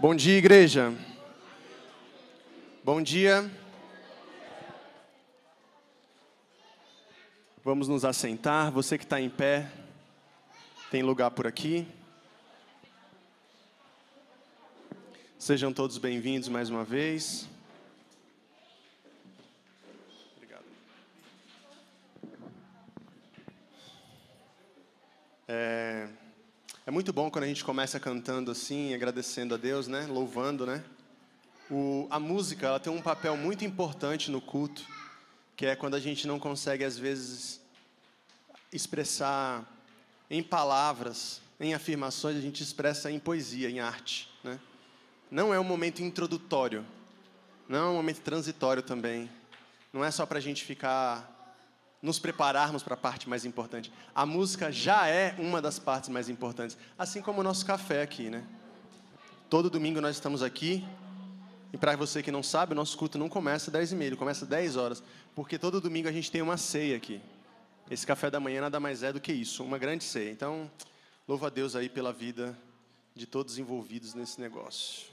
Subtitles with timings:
[0.00, 0.94] Bom dia, igreja.
[2.82, 3.50] Bom dia.
[7.62, 8.72] Vamos nos assentar.
[8.72, 9.70] Você que está em pé,
[10.90, 11.86] tem lugar por aqui.
[15.38, 17.46] Sejam todos bem-vindos mais uma vez.
[20.38, 20.64] Obrigado.
[25.46, 26.08] É,
[26.90, 30.08] é muito bom quando a gente começa cantando assim, agradecendo a Deus, né?
[30.08, 30.82] Louvando, né?
[31.70, 34.84] O, a música, ela tem um papel muito importante no culto,
[35.54, 37.60] que é quando a gente não consegue às vezes
[38.72, 39.64] expressar
[40.28, 44.58] em palavras, em afirmações, a gente expressa em poesia, em arte, né?
[45.30, 46.84] Não é um momento introdutório,
[47.68, 49.30] não é um momento transitório também.
[49.92, 51.39] Não é só para a gente ficar
[52.02, 53.92] nos prepararmos para a parte mais importante.
[54.14, 58.30] A música já é uma das partes mais importantes, assim como o nosso café aqui,
[58.30, 58.44] né?
[59.50, 60.86] Todo domingo nós estamos aqui.
[61.72, 64.16] E para você que não sabe, o nosso culto não começa às 10 e meia,
[64.16, 65.02] começa às 10 horas,
[65.34, 67.20] porque todo domingo a gente tem uma ceia aqui.
[67.90, 70.30] Esse café da manhã nada mais é do que isso, uma grande ceia.
[70.30, 70.70] Então,
[71.28, 72.58] louva a Deus aí pela vida
[73.14, 75.08] de todos envolvidos nesse negócio.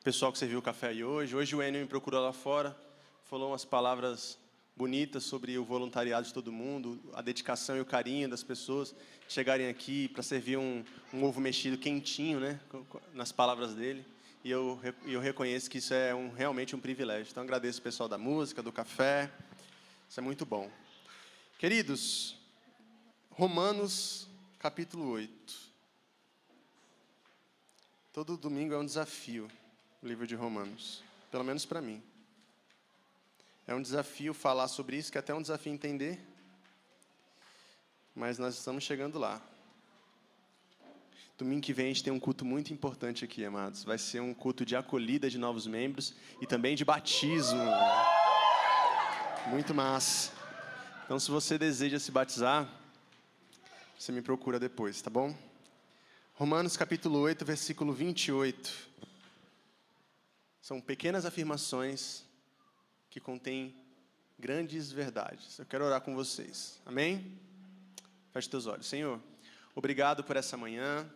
[0.00, 2.76] O pessoal que serviu o café aí hoje, hoje o Enio me procurou lá fora,
[3.24, 4.38] falou umas palavras
[4.76, 8.94] bonita sobre o voluntariado de todo mundo, a dedicação e o carinho das pessoas
[9.28, 12.60] chegarem aqui para servir um, um, ovo mexido quentinho, né,
[13.12, 14.04] nas palavras dele.
[14.42, 17.30] E eu, eu reconheço que isso é um, realmente um privilégio.
[17.30, 19.30] Então agradeço o pessoal da música, do café.
[20.08, 20.70] Isso é muito bom.
[21.58, 22.36] Queridos,
[23.30, 25.72] Romanos capítulo 8.
[28.12, 29.48] Todo domingo é um desafio
[30.04, 32.02] o livro de Romanos, pelo menos para mim.
[33.66, 36.20] É um desafio falar sobre isso, que é até um desafio entender.
[38.14, 39.40] Mas nós estamos chegando lá.
[41.38, 43.82] Domingo que vem a gente tem um culto muito importante aqui, amados.
[43.82, 47.64] Vai ser um culto de acolhida de novos membros e também de batismo.
[49.46, 50.30] Muito massa.
[51.06, 52.68] Então, se você deseja se batizar,
[53.98, 55.34] você me procura depois, tá bom?
[56.34, 58.90] Romanos capítulo 8, versículo 28.
[60.60, 62.24] São pequenas afirmações
[63.14, 63.72] que contém
[64.36, 65.56] grandes verdades.
[65.60, 66.80] Eu quero orar com vocês.
[66.84, 67.38] Amém?
[68.32, 68.86] Feche teus olhos.
[68.86, 69.20] Senhor,
[69.72, 71.08] obrigado por essa manhã,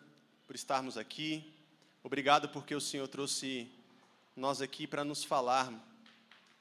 [0.47, 1.53] por estarmos aqui.
[2.05, 3.69] Obrigado porque o Senhor trouxe
[4.37, 5.75] nós aqui para nos falar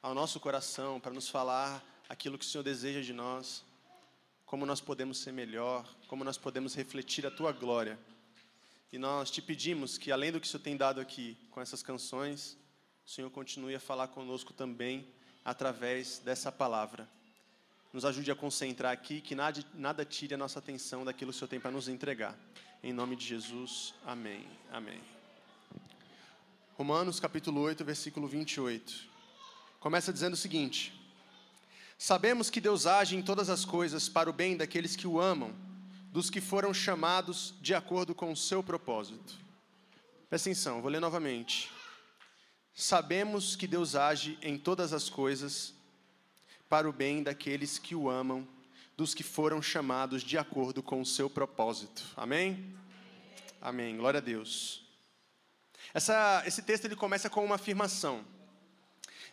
[0.02, 3.64] ao nosso coração, para nos falar aquilo que o Senhor deseja de nós,
[4.44, 8.00] como nós podemos ser melhor, como nós podemos refletir a tua glória.
[8.92, 11.84] E nós te pedimos que, além do que o Senhor tem dado aqui com essas
[11.84, 12.58] canções,
[13.06, 15.16] o Senhor continue a falar conosco também
[15.47, 17.08] através dessa palavra.
[17.94, 21.40] Nos ajude a concentrar aqui, que nada, nada tire a nossa atenção daquilo que o
[21.40, 22.38] Senhor tem para nos entregar.
[22.84, 24.46] Em nome de Jesus, amém.
[24.69, 25.00] Amém.
[26.74, 28.94] Romanos capítulo 8, versículo 28.
[29.80, 30.94] Começa dizendo o seguinte:
[31.97, 35.56] Sabemos que Deus age em todas as coisas para o bem daqueles que o amam,
[36.12, 39.34] dos que foram chamados de acordo com o seu propósito.
[40.29, 41.72] Presta atenção, vou ler novamente.
[42.80, 45.74] Sabemos que Deus age em todas as coisas
[46.70, 48.48] para o bem daqueles que o amam,
[48.96, 52.04] dos que foram chamados de acordo com o seu propósito.
[52.16, 52.78] Amém?
[53.60, 53.98] Amém.
[53.98, 54.86] Glória a Deus.
[55.92, 58.24] Essa, esse texto ele começa com uma afirmação.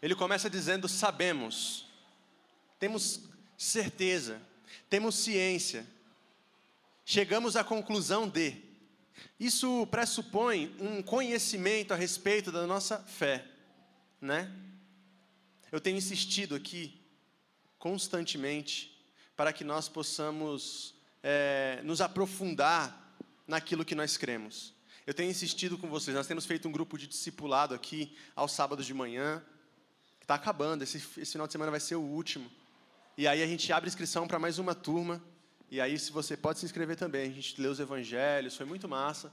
[0.00, 1.87] Ele começa dizendo: sabemos,
[2.78, 3.28] temos
[3.59, 4.41] certeza,
[4.88, 5.87] temos ciência,
[7.05, 8.73] chegamos à conclusão de.
[9.38, 13.44] Isso pressupõe um conhecimento a respeito da nossa fé,
[14.20, 14.52] né?
[15.70, 17.00] Eu tenho insistido aqui
[17.78, 18.97] constantemente
[19.36, 23.16] para que nós possamos é, nos aprofundar
[23.47, 24.72] naquilo que nós cremos.
[25.06, 28.86] Eu tenho insistido com vocês, nós temos feito um grupo de discipulado aqui aos sábados
[28.86, 29.44] de manhã,
[30.19, 32.50] que está acabando, esse, esse final de semana vai ser o último.
[33.16, 35.22] E aí a gente abre inscrição para mais uma turma.
[35.70, 38.88] E aí, se você pode se inscrever também, a gente lê os evangelhos, foi muito
[38.88, 39.32] massa.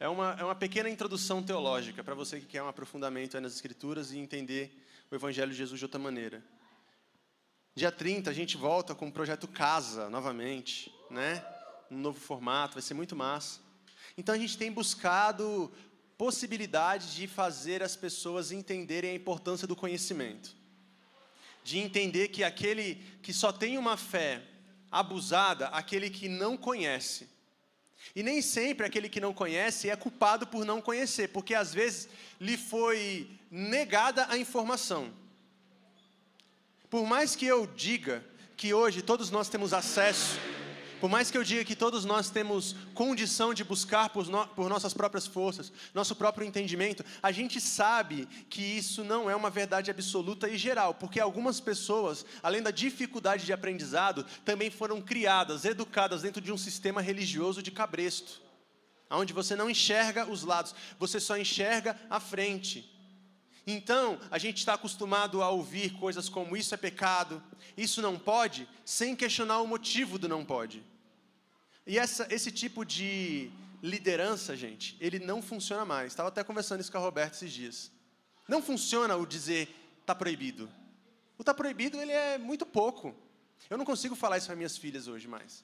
[0.00, 4.12] É uma, é uma pequena introdução teológica para você que quer um aprofundamento nas escrituras
[4.12, 4.70] e entender
[5.10, 6.42] o evangelho de Jesus de outra maneira.
[7.74, 11.44] Dia 30 a gente volta com o projeto Casa novamente, né?
[11.90, 13.60] Um novo formato, vai ser muito massa.
[14.16, 15.72] Então a gente tem buscado
[16.16, 20.56] possibilidade de fazer as pessoas entenderem a importância do conhecimento.
[21.62, 24.42] De entender que aquele que só tem uma fé
[24.90, 27.28] abusada aquele que não conhece.
[28.14, 32.08] E nem sempre aquele que não conhece é culpado por não conhecer, porque às vezes
[32.40, 35.12] lhe foi negada a informação.
[36.88, 38.24] Por mais que eu diga
[38.56, 40.38] que hoje todos nós temos acesso
[41.00, 44.68] Por mais que eu diga que todos nós temos condição de buscar por, no, por,
[44.68, 49.90] nossas próprias forças, nosso próprio entendimento, a gente sabe que isso não é uma verdade
[49.90, 56.22] absoluta e geral, porque algumas pessoas, além da dificuldade de aprendizado, também foram criadas, educadas
[56.22, 58.42] dentro de um sistema religioso de cabresto,
[59.08, 62.97] onde você não enxerga os lados, você só enxerga a frente.
[63.70, 67.42] Então, a gente está acostumado a ouvir coisas como isso é pecado,
[67.76, 70.82] isso não pode, sem questionar o motivo do não pode.
[71.86, 73.50] E essa, esse tipo de
[73.82, 76.12] liderança, gente, ele não funciona mais.
[76.12, 77.92] Estava até conversando isso com a Roberta esses dias.
[78.48, 79.68] Não funciona o dizer
[80.00, 80.66] está proibido.
[81.36, 83.14] O está proibido ele é muito pouco.
[83.68, 85.62] Eu não consigo falar isso para minhas filhas hoje mais.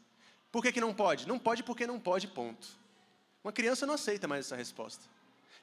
[0.53, 1.27] Por que, que não pode?
[1.27, 2.69] Não pode porque não pode, ponto.
[3.43, 5.07] Uma criança não aceita mais essa resposta.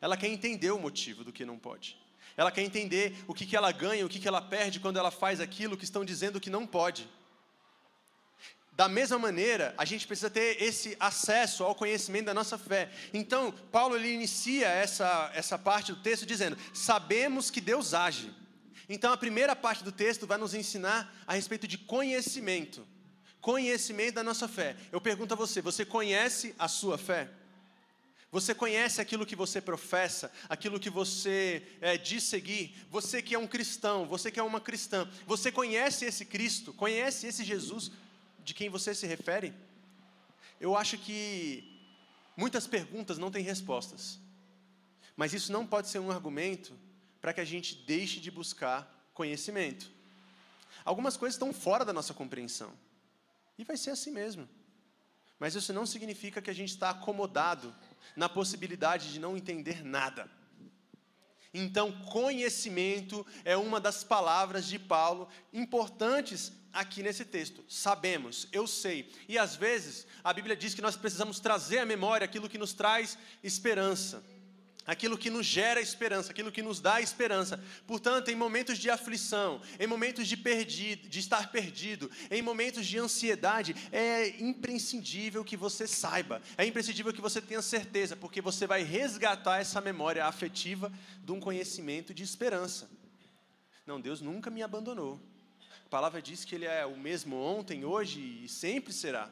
[0.02, 2.02] Ela quer entender o motivo do que não pode.
[2.38, 5.12] Ela quer entender o que, que ela ganha, o que, que ela perde quando ela
[5.12, 7.08] faz aquilo que estão dizendo que não pode.
[8.74, 12.90] Da mesma maneira, a gente precisa ter esse acesso ao conhecimento da nossa fé.
[13.14, 18.34] Então, Paulo ele inicia essa, essa parte do texto dizendo: Sabemos que Deus age.
[18.88, 22.88] Então, a primeira parte do texto vai nos ensinar a respeito de conhecimento.
[23.42, 24.76] Conhecimento da nossa fé.
[24.92, 27.30] Eu pergunto a você: você conhece a sua fé?
[28.32, 32.74] Você conhece aquilo que você professa, aquilo que você é, diz seguir.
[32.90, 37.28] Você que é um cristão, você que é uma cristã, você conhece esse Cristo, conhece
[37.28, 37.92] esse Jesus
[38.40, 39.54] de quem você se refere?
[40.62, 41.78] Eu acho que
[42.38, 44.18] muitas perguntas não têm respostas,
[45.18, 46.74] mas isso não pode ser um argumento
[47.20, 49.92] para que a gente deixe de buscar conhecimento.
[50.86, 52.72] Algumas coisas estão fora da nossa compreensão,
[53.58, 54.48] e vai ser assim mesmo.
[55.38, 57.76] Mas isso não significa que a gente está acomodado
[58.16, 60.30] na possibilidade de não entender nada.
[61.54, 67.64] Então, conhecimento é uma das palavras de Paulo importantes aqui nesse texto.
[67.68, 69.12] Sabemos, eu sei.
[69.28, 72.74] E às vezes, a Bíblia diz que nós precisamos trazer à memória aquilo que nos
[72.74, 74.24] traz esperança
[74.86, 77.60] aquilo que nos gera esperança, aquilo que nos dá esperança.
[77.86, 82.98] Portanto, em momentos de aflição, em momentos de, perdido, de estar perdido, em momentos de
[82.98, 88.84] ansiedade, é imprescindível que você saiba, é imprescindível que você tenha certeza, porque você vai
[88.84, 90.92] resgatar essa memória afetiva
[91.24, 92.90] de um conhecimento de esperança.
[93.86, 95.20] Não, Deus nunca me abandonou.
[95.86, 99.30] A palavra diz que Ele é o mesmo ontem, hoje e sempre será.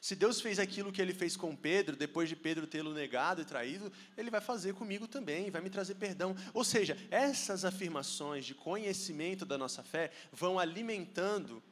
[0.00, 3.44] Se Deus fez aquilo que ele fez com Pedro, depois de Pedro tê-lo negado e
[3.44, 6.36] traído, ele vai fazer comigo também, vai me trazer perdão.
[6.52, 11.62] Ou seja, essas afirmações de conhecimento da nossa fé vão alimentando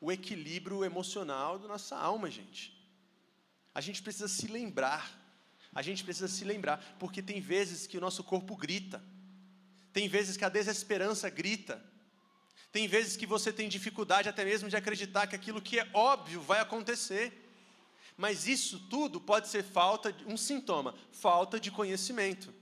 [0.00, 2.72] o equilíbrio emocional da nossa alma, gente.
[3.74, 5.10] A gente precisa se lembrar,
[5.74, 9.02] a gente precisa se lembrar, porque tem vezes que o nosso corpo grita,
[9.92, 11.82] tem vezes que a desesperança grita,
[12.70, 16.42] tem vezes que você tem dificuldade até mesmo de acreditar que aquilo que é óbvio
[16.42, 17.45] vai acontecer.
[18.16, 22.52] Mas isso tudo pode ser falta, um sintoma, falta de conhecimento.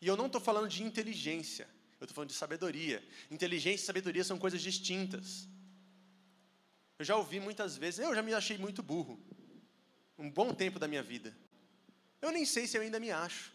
[0.00, 1.68] E eu não estou falando de inteligência,
[1.98, 3.02] eu estou falando de sabedoria.
[3.30, 5.48] Inteligência e sabedoria são coisas distintas.
[6.98, 9.18] Eu já ouvi muitas vezes, eu já me achei muito burro,
[10.18, 11.34] um bom tempo da minha vida.
[12.20, 13.52] Eu nem sei se eu ainda me acho,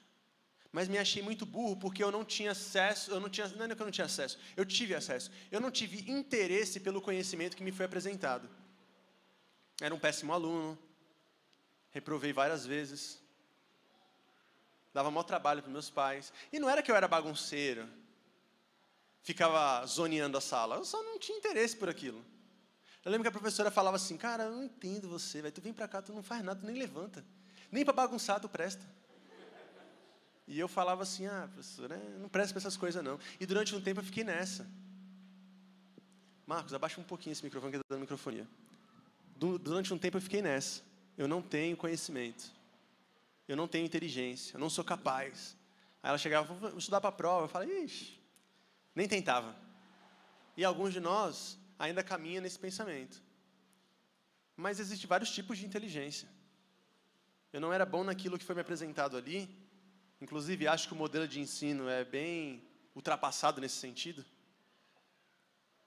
[0.71, 3.75] mas me achei muito burro porque eu não tinha acesso, eu não tinha, não é
[3.75, 7.63] que eu não tinha acesso, eu tive acesso, eu não tive interesse pelo conhecimento que
[7.63, 8.49] me foi apresentado.
[9.79, 10.77] Era um péssimo aluno,
[11.95, 13.21] reprovei várias vezes,
[14.93, 16.33] dava maior trabalho para meus pais.
[16.51, 17.87] E não era que eu era bagunceiro,
[19.23, 22.23] ficava zoneando a sala, eu só não tinha interesse por aquilo.
[23.03, 25.87] Eu lembro que a professora falava assim, cara, eu não entendo você, tu vem para
[25.87, 27.23] cá, tu não faz nada, tu nem levanta.
[27.71, 28.85] Nem para bagunçar tu presta.
[30.45, 33.17] E eu falava assim, ah, professora, não presta para essas coisas não.
[33.39, 34.69] E durante um tempo eu fiquei nessa.
[36.45, 38.45] Marcos, abaixa um pouquinho esse microfone que está dando microfonia.
[39.37, 40.84] Durante um tempo eu fiquei nessa
[41.17, 42.51] eu não tenho conhecimento,
[43.47, 45.55] eu não tenho inteligência, eu não sou capaz.
[46.01, 47.45] Aí ela chegava, vou estudar para a prova.
[47.45, 48.19] Eu falei, ixi,
[48.93, 49.55] nem tentava.
[50.57, 53.21] E alguns de nós ainda caminham nesse pensamento.
[54.55, 56.27] Mas existem vários tipos de inteligência.
[57.51, 59.49] Eu não era bom naquilo que foi me apresentado ali.
[60.21, 62.63] Inclusive, acho que o modelo de ensino é bem
[62.95, 64.25] ultrapassado nesse sentido.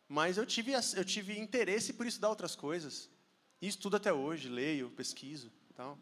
[0.09, 3.11] Mas eu tive, eu tive interesse por estudar outras coisas.
[3.61, 5.99] Estudo até hoje, leio, pesquiso, tal.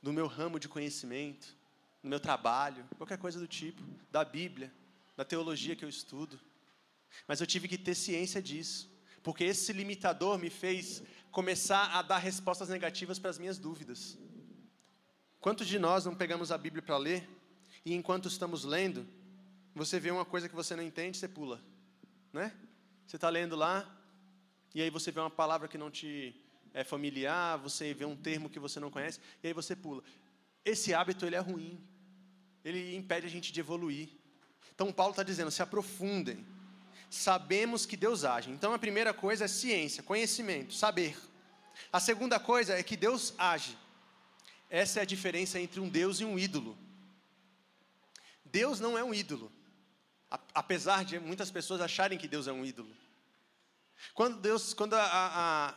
[0.00, 1.56] No meu ramo de conhecimento,
[2.02, 4.72] no meu trabalho, qualquer coisa do tipo, da Bíblia,
[5.16, 6.38] da teologia que eu estudo.
[7.26, 8.88] Mas eu tive que ter ciência disso,
[9.22, 11.02] porque esse limitador me fez
[11.32, 14.16] começar a dar respostas negativas para as minhas dúvidas.
[15.40, 17.28] Quantos de nós não pegamos a Bíblia para ler
[17.84, 19.04] e enquanto estamos lendo,
[19.74, 21.60] você vê uma coisa que você não entende, você pula,
[22.32, 22.54] né?
[23.04, 23.98] Você está lendo lá
[24.74, 26.41] e aí você vê uma palavra que não te
[26.74, 30.02] é familiar, você vê um termo que você não conhece e aí você pula.
[30.64, 31.80] Esse hábito ele é ruim.
[32.64, 34.08] Ele impede a gente de evoluir.
[34.74, 36.46] Então Paulo está dizendo: se aprofundem.
[37.10, 38.50] Sabemos que Deus age.
[38.50, 41.16] Então a primeira coisa é ciência, conhecimento, saber.
[41.92, 43.76] A segunda coisa é que Deus age.
[44.70, 46.78] Essa é a diferença entre um Deus e um ídolo.
[48.44, 49.50] Deus não é um ídolo,
[50.54, 52.94] apesar de muitas pessoas acharem que Deus é um ídolo.
[54.14, 55.74] Quando Deus, quando a, a,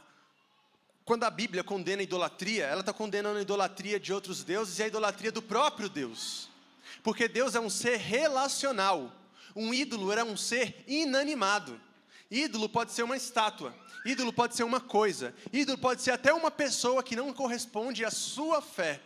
[1.05, 4.83] quando a Bíblia condena a idolatria, ela está condenando a idolatria de outros deuses e
[4.83, 6.50] a idolatria do próprio Deus.
[7.03, 9.12] Porque Deus é um ser relacional.
[9.55, 11.79] Um ídolo era um ser inanimado.
[12.29, 16.50] Ídolo pode ser uma estátua, ídolo pode ser uma coisa, ídolo pode ser até uma
[16.50, 19.00] pessoa que não corresponde à sua fé.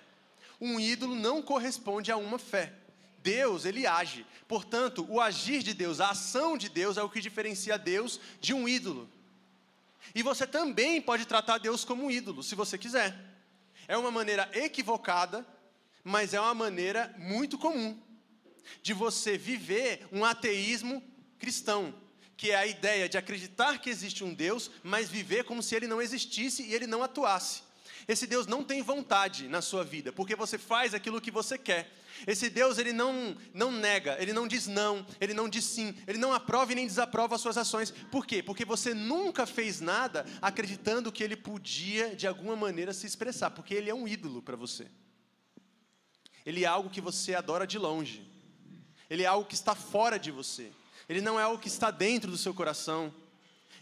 [0.60, 2.74] Um ídolo não corresponde a uma fé.
[3.22, 4.26] Deus, ele age.
[4.48, 8.54] Portanto, o agir de Deus, a ação de Deus é o que diferencia Deus de
[8.54, 9.10] um ídolo.
[10.14, 13.16] E você também pode tratar Deus como ídolo, se você quiser.
[13.88, 15.46] É uma maneira equivocada,
[16.04, 18.00] mas é uma maneira muito comum
[18.82, 21.04] de você viver um ateísmo
[21.38, 21.94] cristão,
[22.38, 25.88] que é a ideia de acreditar que existe um Deus, mas viver como se ele
[25.88, 27.64] não existisse e ele não atuasse.
[28.10, 31.94] Esse Deus não tem vontade na sua vida, porque você faz aquilo que você quer.
[32.26, 36.18] Esse Deus, ele não, não nega, ele não diz não, ele não diz sim, ele
[36.18, 37.92] não aprova e nem desaprova as suas ações.
[38.12, 38.42] Por quê?
[38.42, 43.76] Porque você nunca fez nada acreditando que ele podia, de alguma maneira, se expressar, porque
[43.76, 44.88] ele é um ídolo para você.
[46.44, 48.28] Ele é algo que você adora de longe,
[49.08, 50.72] ele é algo que está fora de você,
[51.08, 53.14] ele não é algo que está dentro do seu coração,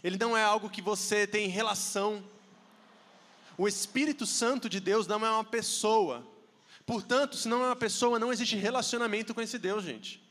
[0.04, 2.22] ele não é algo que você tem relação.
[3.58, 6.26] O Espírito Santo de Deus não é uma pessoa,
[6.88, 10.26] Portanto, se não é uma pessoa, não existe relacionamento com esse Deus, gente.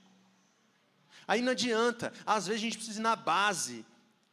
[1.28, 3.86] Aí não adianta, às vezes a gente precisa ir na base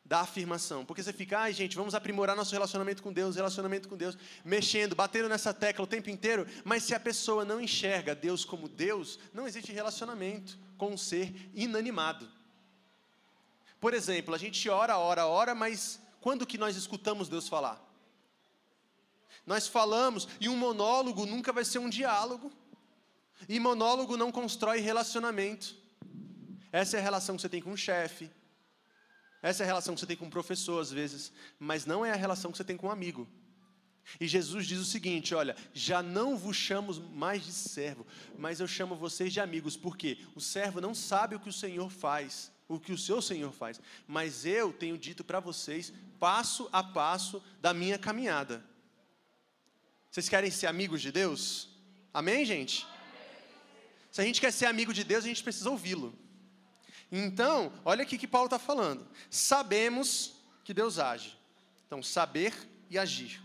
[0.02, 3.96] da afirmação, porque você fica, ai gente, vamos aprimorar nosso relacionamento com Deus, relacionamento com
[3.96, 8.42] Deus, mexendo, batendo nessa tecla o tempo inteiro, mas se a pessoa não enxerga Deus
[8.42, 12.26] como Deus, não existe relacionamento com um ser inanimado.
[13.78, 17.93] Por exemplo, a gente ora, ora, ora, mas quando que nós escutamos Deus falar?
[19.46, 22.50] Nós falamos, e um monólogo nunca vai ser um diálogo.
[23.48, 25.76] E monólogo não constrói relacionamento.
[26.72, 28.30] Essa é a relação que você tem com o chefe.
[29.42, 31.30] Essa é a relação que você tem com o professor, às vezes.
[31.58, 33.28] Mas não é a relação que você tem com um amigo.
[34.20, 38.06] E Jesus diz o seguinte: olha, já não vos chamo mais de servo,
[38.38, 41.90] mas eu chamo vocês de amigos, porque o servo não sabe o que o Senhor
[41.90, 46.82] faz, o que o seu Senhor faz, mas eu tenho dito para vocês, passo a
[46.82, 48.64] passo da minha caminhada.
[50.14, 51.68] Vocês querem ser amigos de Deus?
[52.12, 52.87] Amém, gente?
[54.12, 56.16] Se a gente quer ser amigo de Deus, a gente precisa ouvi-lo.
[57.11, 59.09] Então, olha aqui que Paulo está falando.
[59.28, 61.37] Sabemos que Deus age.
[61.85, 62.54] Então, saber
[62.88, 63.42] e agir.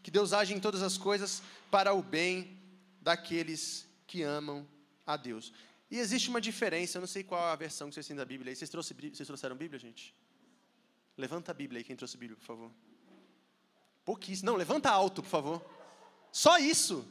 [0.00, 2.56] Que Deus age em todas as coisas para o bem
[3.00, 4.64] daqueles que amam
[5.04, 5.52] a Deus.
[5.90, 8.54] E existe uma diferença, eu não sei qual a versão que vocês têm da Bíblia.
[8.54, 10.14] Vocês, trouxe, vocês trouxeram Bíblia, gente?
[11.16, 12.70] Levanta a Bíblia aí, quem trouxe Bíblia, por favor.
[14.04, 14.52] Pouquíssimo.
[14.52, 15.81] Não, levanta alto, por favor.
[16.32, 17.06] Só isso.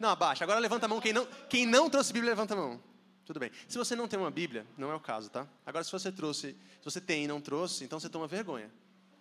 [0.00, 0.42] Não, abaixa.
[0.42, 1.00] Agora levanta a mão.
[1.00, 2.82] Quem não, quem não trouxe Bíblia, levanta a mão.
[3.24, 3.50] Tudo bem.
[3.68, 5.46] Se você não tem uma Bíblia, não é o caso, tá?
[5.64, 8.70] Agora, se você trouxe, se você tem e não trouxe, então você toma vergonha.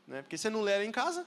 [0.08, 0.22] Né?
[0.22, 1.26] Porque você não lê em casa,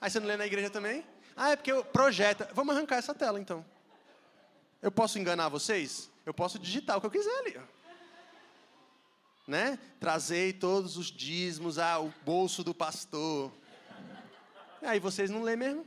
[0.00, 1.04] aí você não lê na igreja também.
[1.36, 2.48] Ah, é porque eu projeta.
[2.54, 3.64] Vamos arrancar essa tela, então.
[4.82, 6.10] Eu posso enganar vocês?
[6.24, 7.60] Eu posso digitar o que eu quiser ali.
[9.46, 9.78] Né?
[9.98, 13.52] Trazei todos os dízimos ao ah, bolso do pastor.
[14.82, 15.86] Aí vocês não lêem mesmo?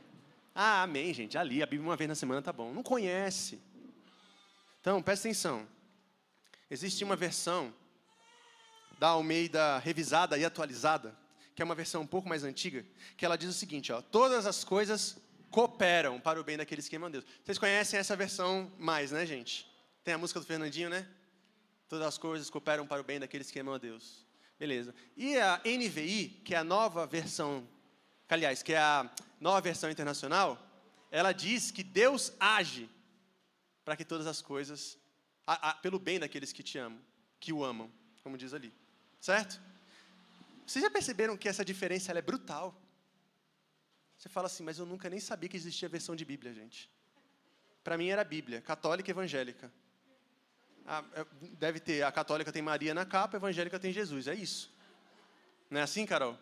[0.55, 1.37] Ah, amém, gente.
[1.37, 2.71] Ali, a Bíblia uma vez na semana tá bom.
[2.73, 3.59] Não conhece.
[4.81, 5.67] Então, presta atenção.
[6.69, 7.73] Existe uma versão
[8.99, 11.17] da Almeida revisada e atualizada,
[11.55, 12.85] que é uma versão um pouco mais antiga,
[13.17, 15.17] que ela diz o seguinte: ó, todas as coisas
[15.49, 17.25] cooperam para o bem daqueles que amam Deus.
[17.43, 19.69] Vocês conhecem essa versão mais, né, gente?
[20.03, 21.07] Tem a música do Fernandinho, né?
[21.87, 24.25] Todas as coisas cooperam para o bem daqueles que amam a Deus.
[24.59, 24.95] Beleza.
[25.15, 27.67] E a NVI, que é a nova versão
[28.29, 30.57] aliás, que é a nova versão internacional,
[31.11, 32.89] ela diz que Deus age
[33.85, 34.97] para que todas as coisas,
[35.45, 36.99] a, a, pelo bem daqueles que te amam,
[37.39, 37.91] que o amam,
[38.23, 38.73] como diz ali.
[39.19, 39.61] Certo?
[40.65, 42.73] Vocês já perceberam que essa diferença é brutal?
[44.17, 46.89] Você fala assim, mas eu nunca nem sabia que existia versão de Bíblia, gente.
[47.83, 49.71] Para mim era Bíblia, católica e evangélica.
[50.85, 51.25] A, é,
[51.59, 54.73] deve ter, a católica tem Maria na capa, a evangélica tem Jesus, é isso.
[55.69, 56.37] Não é assim, Carol?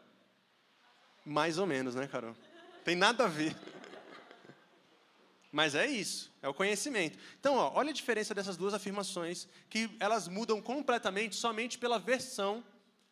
[1.25, 2.35] Mais ou menos, né, Carol?
[2.83, 3.55] Tem nada a ver.
[5.51, 7.19] Mas é isso, é o conhecimento.
[7.39, 12.63] Então, ó, olha a diferença dessas duas afirmações, que elas mudam completamente somente pela versão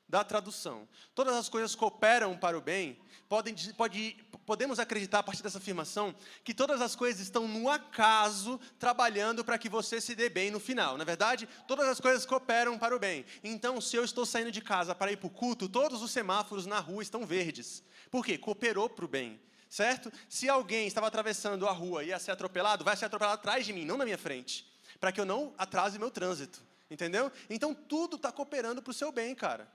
[0.09, 0.87] da tradução.
[1.13, 2.99] Todas as coisas cooperam para o bem.
[3.29, 8.59] Podem, pode, podemos acreditar a partir dessa afirmação que todas as coisas estão no acaso
[8.79, 10.97] trabalhando para que você se dê bem no final.
[10.97, 13.23] Na é verdade, todas as coisas cooperam para o bem.
[13.43, 16.65] Então, se eu estou saindo de casa para ir para o culto, todos os semáforos
[16.65, 17.83] na rua estão verdes.
[18.09, 18.35] Por quê?
[18.35, 19.39] Cooperou para o bem.
[19.69, 20.11] Certo?
[20.27, 23.71] Se alguém estava atravessando a rua e ia ser atropelado, vai ser atropelado atrás de
[23.71, 24.67] mim, não na minha frente.
[24.99, 26.67] Para que eu não atrase meu trânsito.
[26.89, 27.31] Entendeu?
[27.47, 29.71] Então tudo está cooperando para o seu bem, cara.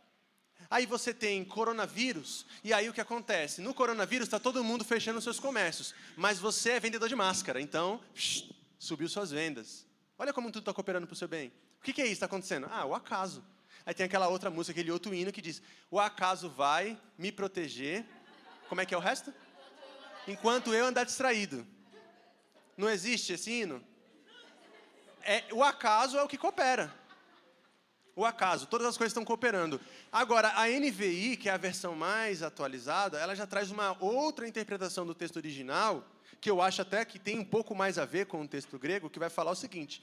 [0.75, 3.61] Aí você tem coronavírus, e aí o que acontece?
[3.61, 8.01] No coronavírus está todo mundo fechando seus comércios, mas você é vendedor de máscara, então
[8.77, 9.87] subiu suas vendas.
[10.19, 11.53] Olha como tudo está cooperando para o seu bem.
[11.79, 12.67] O que, que é isso que está acontecendo?
[12.73, 13.45] Ah, o acaso.
[13.87, 15.63] Aí tem aquela outra música, aquele outro hino que diz:
[15.93, 18.05] O acaso vai me proteger.
[18.69, 19.33] Como é que é o resto?
[20.27, 21.65] Enquanto eu andar distraído.
[22.77, 23.81] Não existe esse hino?
[25.23, 26.93] É, o acaso é o que coopera
[28.17, 29.81] o acaso, todas as coisas estão cooperando.
[30.13, 35.05] Agora, a NVI, que é a versão mais atualizada, ela já traz uma outra interpretação
[35.05, 36.05] do texto original,
[36.41, 39.11] que eu acho até que tem um pouco mais a ver com o texto grego,
[39.11, 40.03] que vai falar o seguinte: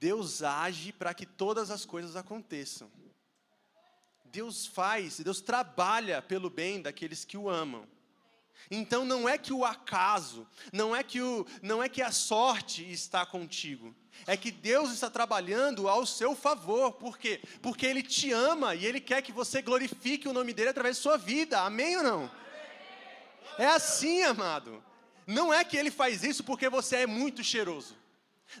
[0.00, 2.90] Deus age para que todas as coisas aconteçam.
[4.24, 7.86] Deus faz, Deus trabalha pelo bem daqueles que o amam.
[8.70, 12.90] Então não é que o acaso, não é que, o, não é que a sorte
[12.90, 13.94] está contigo,
[14.26, 16.92] é que Deus está trabalhando ao seu favor.
[16.92, 17.40] Por quê?
[17.60, 21.02] Porque Ele te ama e Ele quer que você glorifique o nome dEle através de
[21.02, 21.60] sua vida.
[21.60, 22.30] Amém ou não?
[23.58, 24.82] É assim, amado.
[25.26, 27.96] Não é que Ele faz isso porque você é muito cheiroso.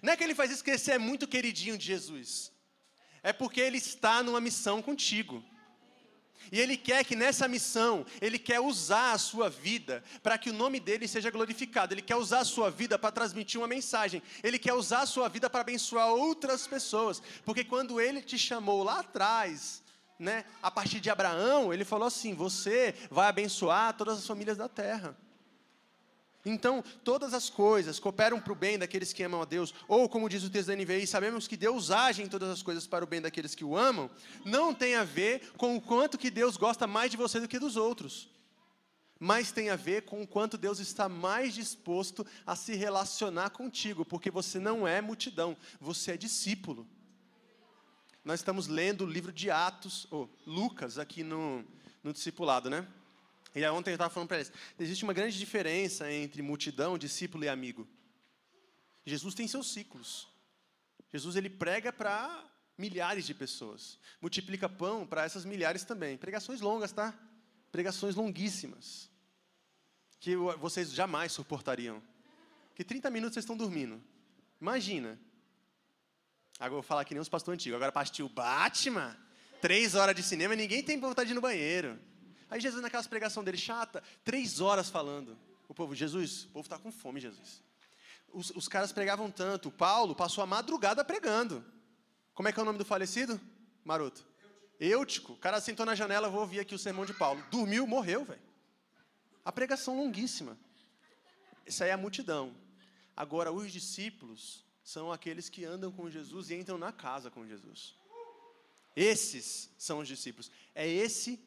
[0.02, 2.52] Não é que Ele faz isso porque você é muito queridinho de Jesus.
[3.22, 5.42] É porque Ele está numa missão contigo.
[6.50, 10.52] E Ele quer que nessa missão, Ele quer usar a sua vida para que o
[10.52, 11.94] nome dele seja glorificado.
[11.94, 14.22] Ele quer usar a sua vida para transmitir uma mensagem.
[14.42, 17.22] Ele quer usar a sua vida para abençoar outras pessoas.
[17.44, 19.82] Porque quando Ele te chamou lá atrás,
[20.18, 24.68] né, a partir de Abraão, Ele falou assim: Você vai abençoar todas as famílias da
[24.68, 25.16] terra.
[26.44, 30.28] Então, todas as coisas cooperam para o bem daqueles que amam a Deus, ou como
[30.28, 33.06] diz o texto da NVI, sabemos que Deus age em todas as coisas para o
[33.06, 34.10] bem daqueles que o amam,
[34.44, 37.58] não tem a ver com o quanto que Deus gosta mais de você do que
[37.58, 38.28] dos outros,
[39.18, 44.04] mas tem a ver com o quanto Deus está mais disposto a se relacionar contigo,
[44.04, 46.86] porque você não é multidão, você é discípulo.
[48.22, 51.64] Nós estamos lendo o livro de Atos, ou Lucas, aqui no,
[52.02, 52.86] no discipulado, né?
[53.54, 57.48] E ontem eu estava falando para eles: existe uma grande diferença entre multidão, discípulo e
[57.48, 57.86] amigo.
[59.06, 60.28] Jesus tem seus ciclos.
[61.12, 62.44] Jesus ele prega para
[62.76, 66.16] milhares de pessoas, multiplica pão para essas milhares também.
[66.16, 67.14] Pregações longas, tá?
[67.70, 69.08] Pregações longuíssimas,
[70.18, 72.02] que vocês jamais suportariam.
[72.74, 74.02] Que 30 minutos vocês estão dormindo.
[74.60, 75.18] Imagina.
[76.58, 77.76] Agora eu vou falar que nem os pastores antigos.
[77.76, 79.16] Agora o Batman,
[79.60, 81.98] três horas de cinema, ninguém tem vontade de ir no banheiro.
[82.50, 85.36] Aí Jesus, naquelas pregação dele chata, três horas falando.
[85.68, 87.62] O povo, Jesus, o povo está com fome, Jesus.
[88.32, 89.70] Os, os, caras pregavam tanto.
[89.70, 91.64] Paulo passou a madrugada pregando.
[92.34, 93.40] Como é que é o nome do falecido?
[93.84, 94.26] Maroto.
[94.78, 95.34] Eutico.
[95.34, 97.42] O cara sentou na janela, vou ouvir aqui o sermão de Paulo.
[97.50, 98.42] Dormiu, morreu, velho.
[99.44, 100.58] A pregação longuíssima.
[101.64, 102.54] Essa aí é a multidão.
[103.16, 107.94] Agora, os discípulos são aqueles que andam com Jesus e entram na casa com Jesus.
[108.94, 110.50] Esses são os discípulos.
[110.74, 111.40] É esse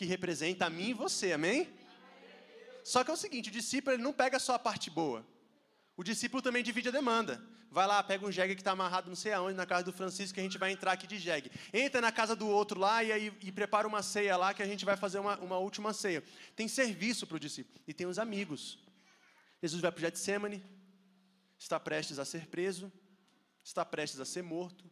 [0.00, 1.68] que representa a mim e você, amém?
[2.82, 5.26] Só que é o seguinte, o discípulo ele não pega só a parte boa.
[5.94, 7.38] O discípulo também divide a demanda.
[7.70, 10.32] Vai lá, pega um jegue que está amarrado não sei aonde, na casa do Francisco,
[10.32, 11.50] que a gente vai entrar aqui de jegue.
[11.70, 14.66] Entra na casa do outro lá e, aí, e prepara uma ceia lá, que a
[14.66, 16.24] gente vai fazer uma, uma última ceia.
[16.56, 17.78] Tem serviço para o discípulo.
[17.86, 18.78] E tem os amigos.
[19.60, 20.64] Jesus vai para o Getsemane,
[21.58, 22.90] está prestes a ser preso,
[23.62, 24.90] está prestes a ser morto.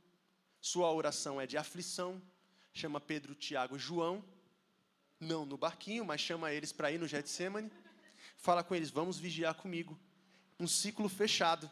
[0.61, 2.21] Sua oração é de aflição.
[2.75, 4.23] Chama Pedro, Tiago e João
[5.20, 7.70] não no barquinho, mas chama eles para ir no Getsemane.
[8.37, 9.98] Fala com eles: vamos vigiar comigo.
[10.59, 11.70] Um ciclo fechado.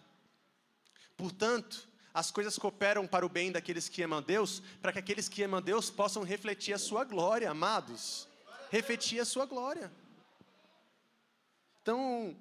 [1.16, 5.42] Portanto, as coisas cooperam para o bem daqueles que amam Deus, para que aqueles que
[5.42, 8.28] amam Deus possam refletir a sua glória, amados.
[8.70, 9.92] Refletir a sua glória.
[11.82, 12.37] Então,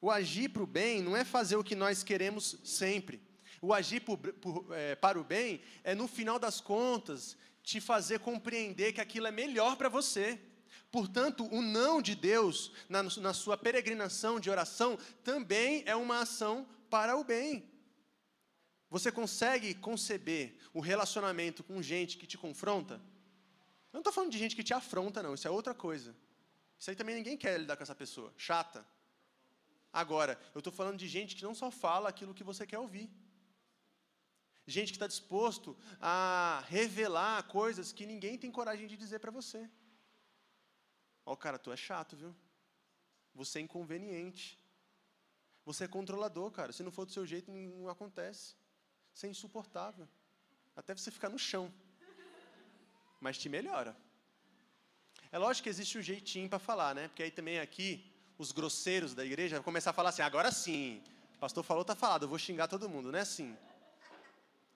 [0.00, 3.20] o agir para o bem não é fazer o que nós queremos sempre.
[3.60, 8.20] O agir por, por, é, para o bem é, no final das contas, te fazer
[8.20, 10.40] compreender que aquilo é melhor para você.
[10.88, 16.64] Portanto, o não de Deus na, na sua peregrinação de oração também é uma ação
[16.88, 17.68] para o bem.
[18.88, 22.94] Você consegue conceber o relacionamento com gente que te confronta?
[23.92, 26.14] Eu não estou falando de gente que te afronta, não, isso é outra coisa.
[26.78, 28.86] Isso aí também ninguém quer lidar com essa pessoa, chata.
[29.92, 33.10] Agora, eu estou falando de gente que não só fala aquilo que você quer ouvir.
[34.66, 39.70] Gente que está disposto a revelar coisas que ninguém tem coragem de dizer para você.
[41.24, 42.34] Ó, oh, cara, tu é chato, viu?
[43.34, 44.58] Você é inconveniente.
[45.64, 46.72] Você é controlador, cara.
[46.72, 48.54] Se não for do seu jeito, não acontece.
[49.14, 50.08] Você é insuportável.
[50.74, 51.72] Até você ficar no chão.
[53.20, 53.96] Mas te melhora.
[55.30, 57.08] É lógico que existe um jeitinho para falar, né?
[57.08, 61.02] Porque aí também aqui, os grosseiros da igreja vão começar a falar assim, agora sim.
[61.36, 63.10] O pastor falou, tá falado, eu vou xingar todo mundo.
[63.10, 63.56] Não é assim.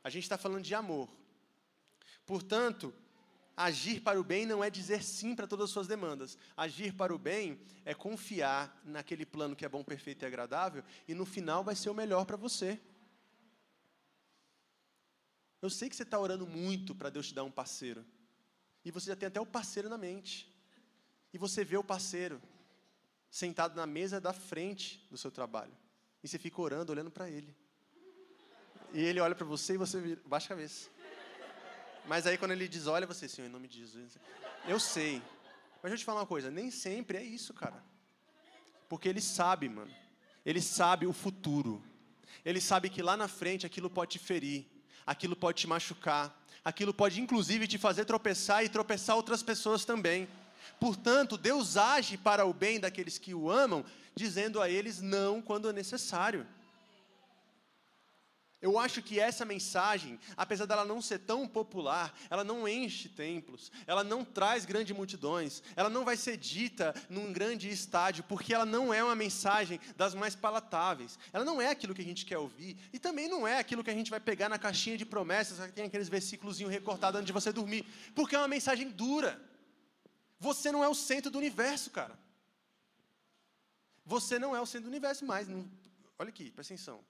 [0.02, 1.08] A gente está falando de amor.
[2.24, 2.94] Portanto,
[3.56, 6.38] agir para o bem não é dizer sim para todas as suas demandas.
[6.56, 11.14] Agir para o bem é confiar naquele plano que é bom, perfeito e agradável e
[11.14, 12.80] no final vai ser o melhor para você.
[15.60, 18.04] Eu sei que você está orando muito para Deus te dar um parceiro.
[18.84, 20.50] E você já tem até o parceiro na mente.
[21.32, 22.40] E você vê o parceiro
[23.30, 25.76] sentado na mesa da frente do seu trabalho.
[26.22, 27.54] E você fica orando, olhando para ele.
[28.92, 30.88] E ele olha para você e você vira, baixa a cabeça.
[32.06, 34.18] Mas aí quando ele diz, olha você, Senhor, em nome de Jesus.
[34.66, 35.22] Eu sei.
[35.82, 37.82] Mas deixa eu te falar uma coisa, nem sempre é isso, cara.
[38.88, 39.92] Porque ele sabe, mano.
[40.44, 41.82] Ele sabe o futuro.
[42.44, 44.66] Ele sabe que lá na frente aquilo pode te ferir,
[45.06, 50.28] aquilo pode te machucar, aquilo pode inclusive te fazer tropeçar e tropeçar outras pessoas também.
[50.78, 55.68] Portanto, Deus age para o bem daqueles que o amam, dizendo a eles não quando
[55.68, 56.46] é necessário.
[58.62, 63.72] Eu acho que essa mensagem, apesar dela não ser tão popular, ela não enche templos,
[63.86, 68.66] ela não traz grandes multidões, ela não vai ser dita num grande estádio, porque ela
[68.66, 71.18] não é uma mensagem das mais palatáveis.
[71.32, 73.90] Ela não é aquilo que a gente quer ouvir e também não é aquilo que
[73.90, 77.32] a gente vai pegar na caixinha de promessas, que tem aqueles versículos recortados antes de
[77.32, 79.40] você dormir, porque é uma mensagem dura.
[80.38, 82.18] Você não é o centro do universo, cara.
[84.04, 85.48] Você não é o centro do universo mais.
[85.48, 85.66] Não...
[86.18, 87.02] Olha aqui, presta atenção.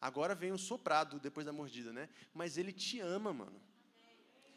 [0.00, 2.08] Agora vem um soprado depois da mordida, né?
[2.32, 3.60] Mas ele te ama, mano.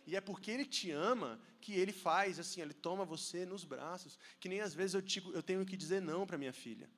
[0.05, 4.17] E é porque ele te ama que ele faz assim, ele toma você nos braços.
[4.39, 6.89] Que nem às vezes eu, eu tenho que dizer não para minha filha.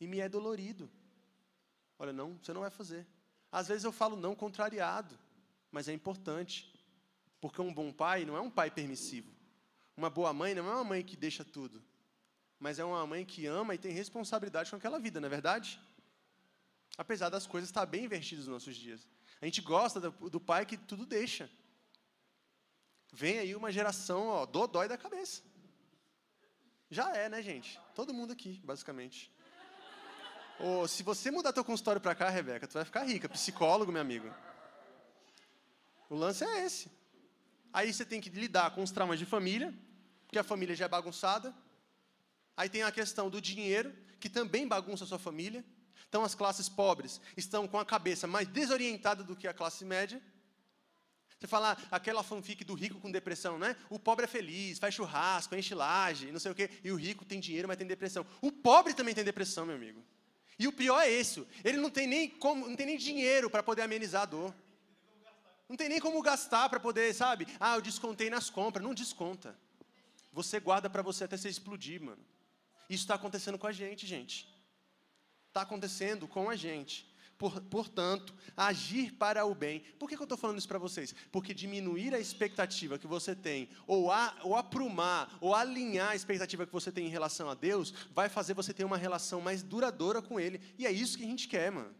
[0.00, 0.90] E me é dolorido.
[1.98, 3.06] Olha, não, você não vai fazer.
[3.52, 5.18] Às vezes eu falo não contrariado,
[5.70, 6.72] mas é importante.
[7.40, 9.30] Porque um bom pai não é um pai permissivo.
[9.96, 11.82] Uma boa mãe não é uma mãe que deixa tudo.
[12.58, 15.80] Mas é uma mãe que ama e tem responsabilidade com aquela vida, não é verdade?
[17.00, 19.08] Apesar das coisas estar bem invertidas nos nossos dias.
[19.40, 21.50] A gente gosta do, do pai que tudo deixa.
[23.10, 25.40] Vem aí uma geração, ó, dói da cabeça.
[26.90, 27.80] Já é, né, gente?
[27.94, 29.32] Todo mundo aqui, basicamente.
[30.58, 33.30] Ou, se você mudar teu consultório para cá, Rebeca, tu vai ficar rica.
[33.30, 34.30] Psicólogo, meu amigo.
[36.10, 36.90] O lance é esse.
[37.72, 39.72] Aí você tem que lidar com os traumas de família,
[40.26, 41.54] porque a família já é bagunçada.
[42.54, 45.64] Aí tem a questão do dinheiro, que também bagunça a sua família.
[46.08, 50.20] Então, as classes pobres estão com a cabeça mais desorientada do que a classe média.
[51.38, 53.74] Você fala ah, aquela fanfic do rico com depressão, né?
[53.88, 57.24] O pobre é feliz, faz churrasco, enche laje, não sei o quê, e o rico
[57.24, 58.26] tem dinheiro, mas tem depressão.
[58.42, 60.04] O pobre também tem depressão, meu amigo.
[60.58, 63.62] E o pior é isso, ele não tem nem, como, não tem nem dinheiro para
[63.62, 64.54] poder amenizar a dor.
[65.66, 67.46] Não tem nem como gastar para poder, sabe?
[67.58, 68.84] Ah, eu descontei nas compras.
[68.84, 69.56] Não desconta.
[70.32, 72.22] Você guarda para você até você explodir, mano.
[72.88, 74.59] Isso está acontecendo com a gente, gente
[75.50, 77.08] está acontecendo com a gente.
[77.36, 79.80] Por, portanto, agir para o bem.
[79.98, 81.14] Por que, que eu estou falando isso para vocês?
[81.32, 86.66] Porque diminuir a expectativa que você tem, ou, a, ou aprumar, ou alinhar a expectativa
[86.66, 90.20] que você tem em relação a Deus, vai fazer você ter uma relação mais duradoura
[90.20, 90.60] com Ele.
[90.78, 91.94] E é isso que a gente quer, mano.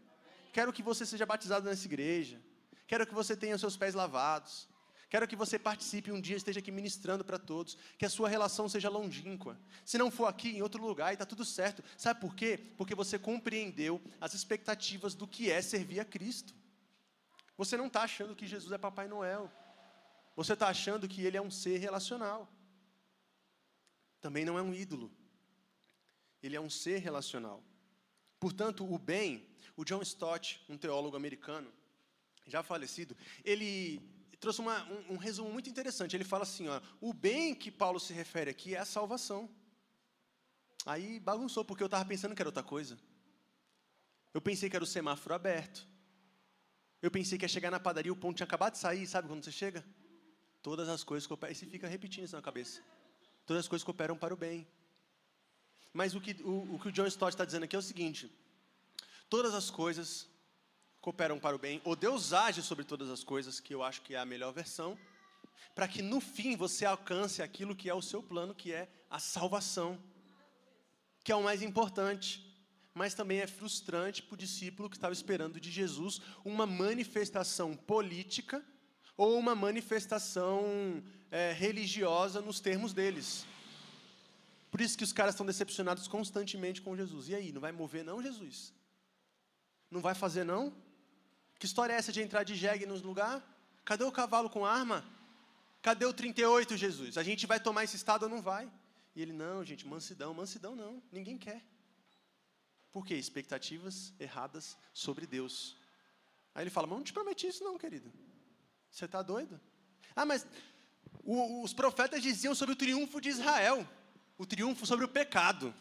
[0.53, 2.39] Quero que você seja batizado nessa igreja.
[2.85, 4.69] Quero que você tenha os seus pés lavados.
[5.11, 8.69] Quero que você participe um dia, esteja aqui ministrando para todos, que a sua relação
[8.69, 9.59] seja longínqua.
[9.83, 11.83] Se não for aqui, em outro lugar, e está tudo certo.
[11.97, 12.57] Sabe por quê?
[12.77, 16.53] Porque você compreendeu as expectativas do que é servir a Cristo.
[17.57, 19.51] Você não está achando que Jesus é Papai Noel.
[20.33, 22.49] Você está achando que ele é um ser relacional.
[24.21, 25.11] Também não é um ídolo.
[26.41, 27.61] Ele é um ser relacional.
[28.39, 29.45] Portanto, o bem,
[29.75, 31.69] o John Stott, um teólogo americano,
[32.47, 36.15] já falecido, ele trouxe uma, um, um, resumo muito interessante.
[36.15, 39.47] Ele fala assim: ó, o bem que Paulo se refere aqui é a salvação.
[40.85, 42.97] Aí bagunçou, porque eu estava pensando que era outra coisa.
[44.33, 45.87] Eu pensei que era o semáforo aberto.
[47.01, 49.43] Eu pensei que ia chegar na padaria, o ponto tinha acabado de sair, sabe quando
[49.43, 49.85] você chega?
[50.61, 51.53] Todas as coisas cooperam.
[51.53, 52.81] E você fica repetindo isso na cabeça.
[53.45, 54.67] Todas as coisas cooperam para o bem.
[55.93, 58.31] Mas o que o, o, que o John Stott está dizendo aqui é o seguinte:
[59.29, 60.30] todas as coisas
[61.01, 64.13] cooperam para o bem, ou Deus age sobre todas as coisas, que eu acho que
[64.13, 64.97] é a melhor versão,
[65.73, 69.19] para que no fim você alcance aquilo que é o seu plano, que é a
[69.19, 69.97] salvação,
[71.23, 72.47] que é o mais importante.
[72.93, 78.61] mas também é frustrante para o discípulo que estava esperando de Jesus uma manifestação política
[79.15, 83.45] ou uma manifestação é, religiosa nos termos deles.
[84.69, 87.29] Por isso que os caras estão decepcionados constantemente com Jesus.
[87.29, 88.73] E aí, não vai mover não, Jesus?
[89.89, 90.73] Não vai fazer não?
[91.61, 93.39] Que história é essa de entrar de jegue nos lugar?
[93.85, 95.05] Cadê o cavalo com arma?
[95.79, 97.19] Cadê o 38, Jesus?
[97.19, 98.67] A gente vai tomar esse estado ou não vai?
[99.15, 101.63] E ele, não, gente, mansidão, mansidão não, ninguém quer.
[102.91, 103.13] Por quê?
[103.13, 105.77] Expectativas erradas sobre Deus.
[106.55, 108.11] Aí ele fala, mas não te prometi isso não, querido.
[108.89, 109.61] Você está doido?
[110.15, 110.47] Ah, mas
[111.23, 113.87] o, os profetas diziam sobre o triunfo de Israel,
[114.35, 115.71] o triunfo sobre o pecado.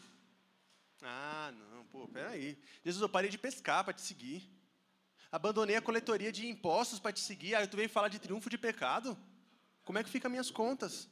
[1.01, 2.63] Ah, não, pô, peraí.
[2.85, 4.60] Jesus, eu parei de pescar para te seguir.
[5.33, 7.55] Abandonei a coletoria de impostos para te seguir.
[7.55, 9.17] Aí tu vem falar de triunfo de pecado?
[9.85, 11.09] Como é que ficam minhas contas?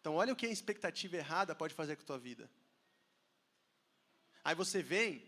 [0.00, 2.50] Então, olha o que a expectativa errada pode fazer com a tua vida.
[4.42, 5.22] Aí você vem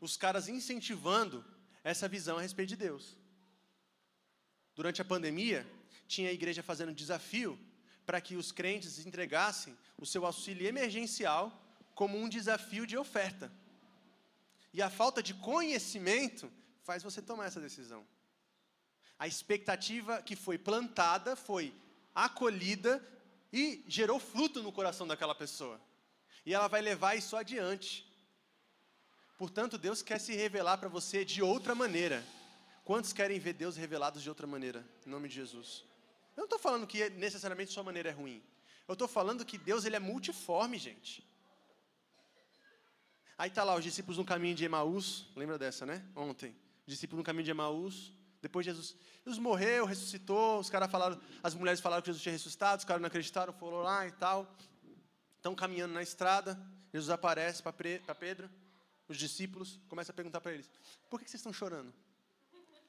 [0.00, 1.44] os caras incentivando
[1.82, 3.16] essa visão a respeito de Deus.
[4.74, 5.66] Durante a pandemia,
[6.06, 7.58] tinha a igreja fazendo desafio
[8.04, 11.44] para que os crentes entregassem o seu auxílio emergencial
[11.94, 13.50] como um desafio de oferta.
[14.78, 16.48] E a falta de conhecimento
[16.84, 18.06] faz você tomar essa decisão.
[19.18, 21.74] A expectativa que foi plantada foi
[22.14, 23.04] acolhida
[23.52, 25.80] e gerou fruto no coração daquela pessoa.
[26.46, 28.06] E ela vai levar isso adiante.
[29.36, 32.24] Portanto, Deus quer se revelar para você de outra maneira.
[32.84, 34.88] Quantos querem ver Deus revelados de outra maneira?
[35.04, 35.84] Em nome de Jesus.
[36.36, 38.40] Eu não estou falando que necessariamente sua maneira é ruim.
[38.86, 41.28] Eu estou falando que Deus ele é multiforme, gente.
[43.38, 45.24] Aí está lá os discípulos no caminho de Emaús.
[45.36, 46.04] Lembra dessa, né?
[46.16, 46.56] Ontem.
[46.84, 48.12] Discípulos no caminho de Emaús.
[48.42, 52.78] Depois Jesus, Jesus morreu, ressuscitou, os caras falaram, as mulheres falaram que Jesus tinha ressuscitado,
[52.78, 54.52] os caras não acreditaram, foram lá e tal.
[55.36, 56.60] Estão caminhando na estrada,
[56.92, 58.50] Jesus aparece para Pedro,
[59.08, 60.68] os discípulos, começa a perguntar para eles:
[61.08, 61.92] por que vocês estão chorando?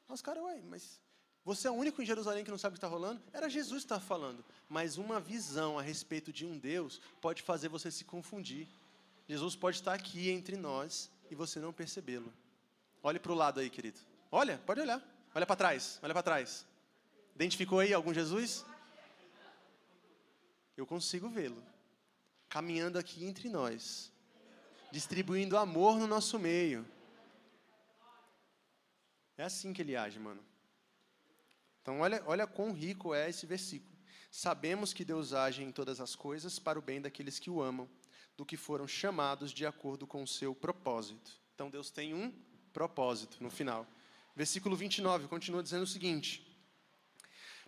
[0.07, 0.99] Os caras, ué, mas
[1.45, 3.21] você é o único em Jerusalém que não sabe o que está rolando?
[3.31, 4.43] Era Jesus que estava falando.
[4.67, 8.67] Mas uma visão a respeito de um Deus pode fazer você se confundir.
[9.29, 12.33] Jesus pode estar aqui entre nós e você não percebê-lo.
[13.03, 13.99] Olhe para o lado aí, querido.
[14.31, 14.99] Olha, pode olhar.
[15.35, 16.65] Olha para trás, olha para trás.
[17.35, 18.65] Identificou aí algum Jesus?
[20.75, 21.63] Eu consigo vê-lo.
[22.49, 24.11] Caminhando aqui entre nós.
[24.91, 26.83] Distribuindo amor no nosso meio.
[29.37, 30.43] É assim que ele age, mano.
[31.83, 33.95] Então, olha, olha quão rico é esse versículo.
[34.31, 37.87] Sabemos que Deus age em todas as coisas para o bem daqueles que o amam,
[38.39, 41.37] do que foram chamados de acordo com o seu propósito.
[41.53, 42.31] Então, Deus tem um
[42.71, 43.85] propósito no final.
[44.33, 46.47] Versículo 29 continua dizendo o seguinte: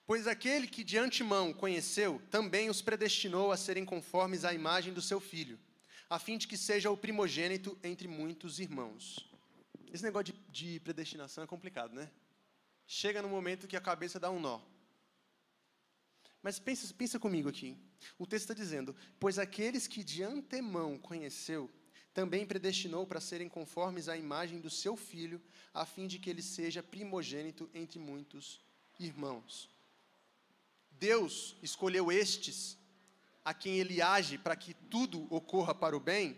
[0.07, 5.01] Pois aquele que de antemão conheceu, também os predestinou a serem conformes à imagem do
[5.01, 5.60] seu filho,
[6.10, 9.29] a fim de que seja o primogênito entre muitos irmãos.
[9.91, 12.10] Esse negócio de, de predestinação é complicado, né?
[12.88, 14.62] Chega no momento que a cabeça dá um nó.
[16.41, 17.77] Mas pensa, pensa comigo aqui.
[18.17, 21.69] O texto está dizendo: Pois aqueles que de antemão conheceu,
[22.13, 25.41] também predestinou para serem conformes à imagem do seu filho,
[25.73, 28.60] a fim de que ele seja primogênito entre muitos
[28.99, 29.69] irmãos.
[30.91, 32.77] Deus escolheu estes
[33.43, 36.38] a quem ele age para que tudo ocorra para o bem,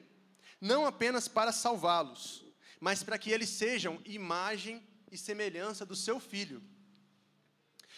[0.59, 2.45] não apenas para salvá-los,
[2.79, 6.61] mas para que eles sejam imagem e semelhança do seu filho.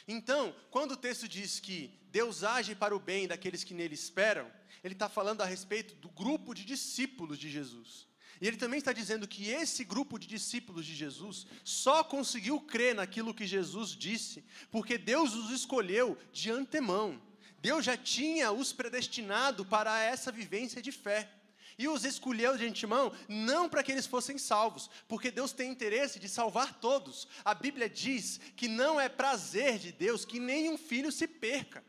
[0.07, 4.51] Então, quando o texto diz que Deus age para o bem daqueles que nele esperam,
[4.83, 8.07] ele está falando a respeito do grupo de discípulos de Jesus.
[8.41, 12.93] E ele também está dizendo que esse grupo de discípulos de Jesus só conseguiu crer
[12.93, 17.21] naquilo que Jesus disse, porque Deus os escolheu de antemão.
[17.59, 21.31] Deus já tinha os predestinado para essa vivência de fé.
[21.77, 26.19] E os escolheu de antemão não para que eles fossem salvos, porque Deus tem interesse
[26.19, 27.27] de salvar todos.
[27.43, 31.83] A Bíblia diz que não é prazer de Deus que nenhum filho se perca.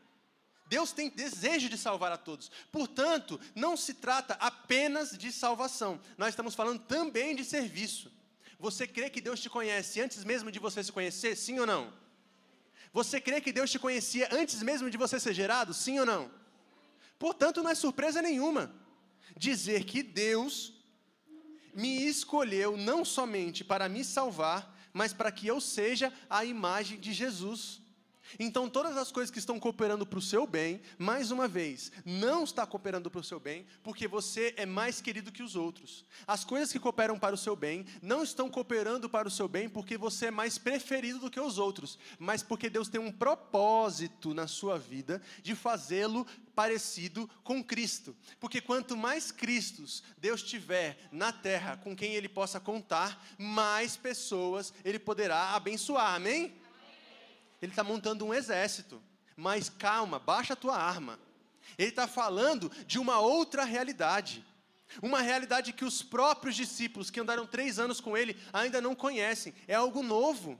[0.67, 2.51] Deus tem desejo de salvar a todos.
[2.69, 5.99] Portanto, não se trata apenas de salvação.
[6.17, 8.11] Nós estamos falando também de serviço.
[8.59, 11.37] Você crê que Deus te conhece antes mesmo de você se conhecer?
[11.37, 11.93] Sim ou não?
[12.91, 15.73] Você crê que Deus te conhecia antes mesmo de você ser gerado?
[15.73, 16.29] Sim ou não?
[17.17, 18.73] Portanto, não é surpresa nenhuma
[19.37, 20.73] dizer que Deus
[21.73, 27.13] me escolheu não somente para me salvar, mas para que eu seja a imagem de
[27.13, 27.81] Jesus.
[28.39, 32.43] Então, todas as coisas que estão cooperando para o seu bem, mais uma vez, não
[32.43, 36.05] está cooperando para o seu bem, porque você é mais querido que os outros.
[36.25, 39.69] As coisas que cooperam para o seu bem, não estão cooperando para o seu bem
[39.69, 44.33] porque você é mais preferido do que os outros, mas porque Deus tem um propósito
[44.33, 48.15] na sua vida de fazê-lo parecido com Cristo.
[48.39, 54.73] Porque quanto mais Cristos Deus tiver na terra com quem ele possa contar, mais pessoas
[54.83, 56.15] ele poderá abençoar.
[56.15, 56.55] Amém?
[57.61, 59.01] Ele está montando um exército.
[59.35, 61.19] Mas calma, baixa a tua arma.
[61.77, 64.43] Ele está falando de uma outra realidade.
[65.01, 69.53] Uma realidade que os próprios discípulos que andaram três anos com ele ainda não conhecem.
[69.67, 70.59] É algo novo.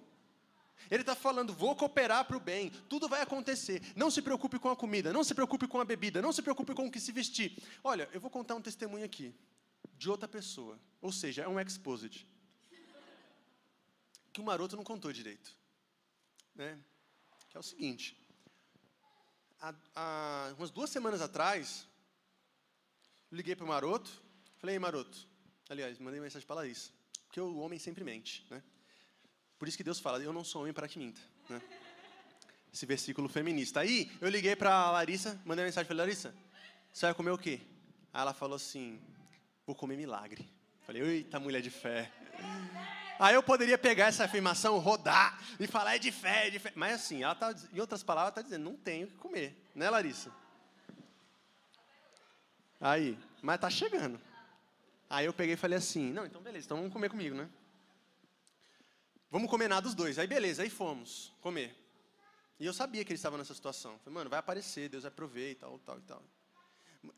[0.92, 3.82] Ele está falando, vou cooperar para o bem, tudo vai acontecer.
[3.96, 6.74] Não se preocupe com a comida, não se preocupe com a bebida, não se preocupe
[6.74, 7.58] com o que se vestir.
[7.84, 9.36] Olha, eu vou contar um testemunho aqui,
[9.98, 10.80] de outra pessoa.
[11.02, 12.26] Ou seja, é um exposit.
[14.32, 15.58] Que o maroto não contou direito
[16.58, 16.78] né?
[17.50, 18.20] Que é o seguinte:
[19.62, 21.88] há, há umas duas semanas atrás,
[23.32, 24.12] liguei para o Maroto,
[24.58, 25.18] falei, Ei, Maroto,
[25.70, 26.92] aliás, mandei mensagem para Larissa,
[27.26, 28.62] porque o homem sempre mente, né?
[29.58, 31.62] Por isso que Deus fala, eu não sou homem para que minta, né?
[32.72, 33.80] Esse versículo feminista.
[33.80, 36.36] Aí, eu liguei para a Larissa, mandei mensagem, falei, Larissa,
[36.94, 37.62] você vai comer o quê?
[38.14, 39.02] Aí ela falou assim,
[39.66, 40.48] vou comer milagre.
[40.86, 42.12] Falei, eita, mulher de fé.
[43.20, 46.72] Aí eu poderia pegar essa afirmação, rodar e falar é de fé, é de fé.
[46.76, 49.56] Mas assim, ela tá, em outras palavras, está dizendo, não tenho o que comer.
[49.74, 50.32] Né, Larissa?
[52.80, 54.20] Aí, mas tá chegando.
[55.10, 57.50] Aí eu peguei e falei assim, não, então beleza, então vamos comer comigo, né?
[59.32, 60.20] Vamos comer nada os dois.
[60.20, 61.76] Aí beleza, aí fomos comer.
[62.60, 63.98] E eu sabia que ele estava nessa situação.
[64.00, 66.24] Falei, mano, vai aparecer, Deus vai prover e tal, tal e tal.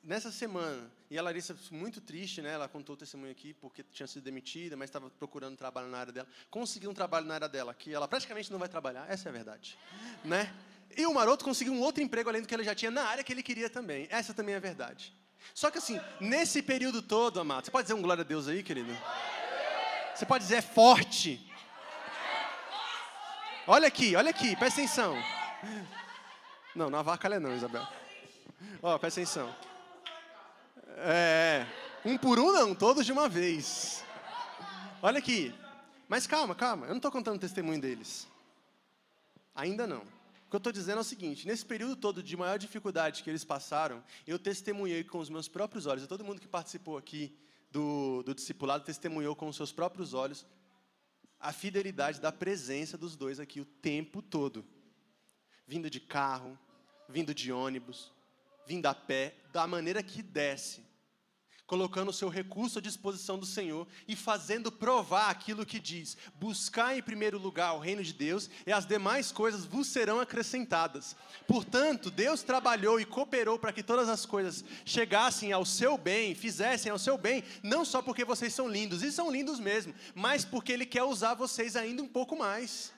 [0.04, 2.54] Nessa semana, e a Larissa muito triste, né?
[2.54, 6.14] Ela contou o testemunho aqui porque tinha sido demitida, mas estava procurando trabalho na área
[6.14, 6.28] dela.
[6.50, 9.34] Conseguiu um trabalho na área dela, que ela praticamente não vai trabalhar, essa é a
[9.34, 9.78] verdade,
[10.24, 10.54] né?
[10.96, 13.24] E o maroto conseguiu um outro emprego além do que ele já tinha na área
[13.24, 14.08] que ele queria também.
[14.10, 15.16] Essa também é a verdade.
[15.54, 18.64] Só que assim, nesse período todo, amado, você pode dizer um glória a Deus aí,
[18.64, 18.96] querido?
[20.16, 21.50] Você pode dizer é forte.
[23.66, 25.16] Olha aqui, olha aqui, presta atenção.
[26.76, 27.88] Não, não avacalha não, Isabel.
[28.82, 29.69] Ó, presta atenção.
[31.02, 31.66] É,
[32.04, 34.04] um por um não, todos de uma vez.
[35.02, 35.54] Olha aqui.
[36.10, 38.28] Mas calma, calma, eu não estou contando o testemunho deles.
[39.56, 40.02] Ainda não.
[40.02, 43.30] O que eu estou dizendo é o seguinte: nesse período todo de maior dificuldade que
[43.30, 47.34] eles passaram, eu testemunhei com os meus próprios olhos, todo mundo que participou aqui
[47.72, 50.46] do, do discipulado testemunhou com os seus próprios olhos
[51.40, 54.66] a fidelidade da presença dos dois aqui o tempo todo.
[55.66, 56.60] Vindo de carro,
[57.08, 58.12] vindo de ônibus,
[58.68, 60.89] vindo a pé, da maneira que desce
[61.70, 66.98] colocando o seu recurso à disposição do Senhor e fazendo provar aquilo que diz: buscar
[66.98, 71.16] em primeiro lugar o reino de Deus e as demais coisas vos serão acrescentadas.
[71.48, 76.92] Portanto, Deus trabalhou e cooperou para que todas as coisas chegassem ao seu bem, fizessem
[76.92, 80.72] ao seu bem, não só porque vocês são lindos, e são lindos mesmo, mas porque
[80.72, 82.92] Ele quer usar vocês ainda um pouco mais.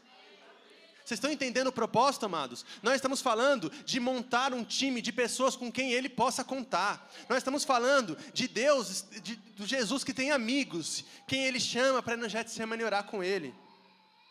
[1.04, 2.66] Vocês estão entendendo o propósito, amados?
[2.82, 7.12] Nós estamos falando de montar um time de pessoas com quem ele possa contar.
[7.28, 12.14] Nós estamos falando de Deus, de, de Jesus que tem amigos, quem ele chama para
[12.14, 13.54] ir no Getsemane orar com ele.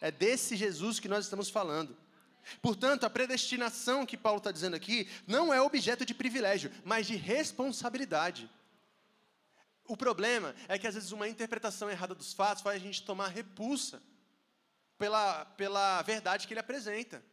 [0.00, 1.96] É desse Jesus que nós estamos falando.
[2.62, 7.16] Portanto, a predestinação que Paulo está dizendo aqui não é objeto de privilégio, mas de
[7.16, 8.48] responsabilidade.
[9.86, 13.28] O problema é que às vezes uma interpretação errada dos fatos faz a gente tomar
[13.28, 14.00] repulsa
[15.00, 17.24] pela, pela verdade que ele apresenta.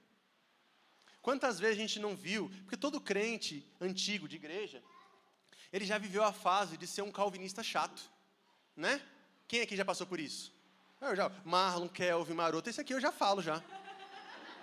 [1.22, 4.82] Quantas vezes a gente não viu, porque todo crente antigo de igreja,
[5.74, 8.02] ele já viveu a fase de ser um calvinista chato,
[8.74, 9.02] né?
[9.50, 10.54] Quem aqui já passou por isso?
[11.02, 13.62] Eu já, Marlon, Kelvin, Maroto, esse aqui eu já falo já.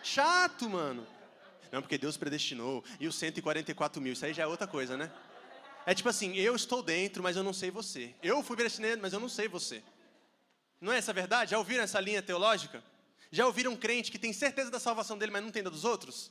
[0.02, 1.06] Chato, mano.
[1.70, 5.12] Não, porque Deus predestinou, e os 144 mil, isso aí já é outra coisa, né?
[5.84, 8.14] É tipo assim, eu estou dentro, mas eu não sei você.
[8.22, 9.84] Eu fui predestinado, mas eu não sei você.
[10.80, 11.50] Não é essa a verdade?
[11.50, 12.82] Já ouviram essa linha teológica?
[13.34, 15.84] Já ouviram um crente que tem certeza da salvação dele, mas não tem da dos
[15.84, 16.30] outros?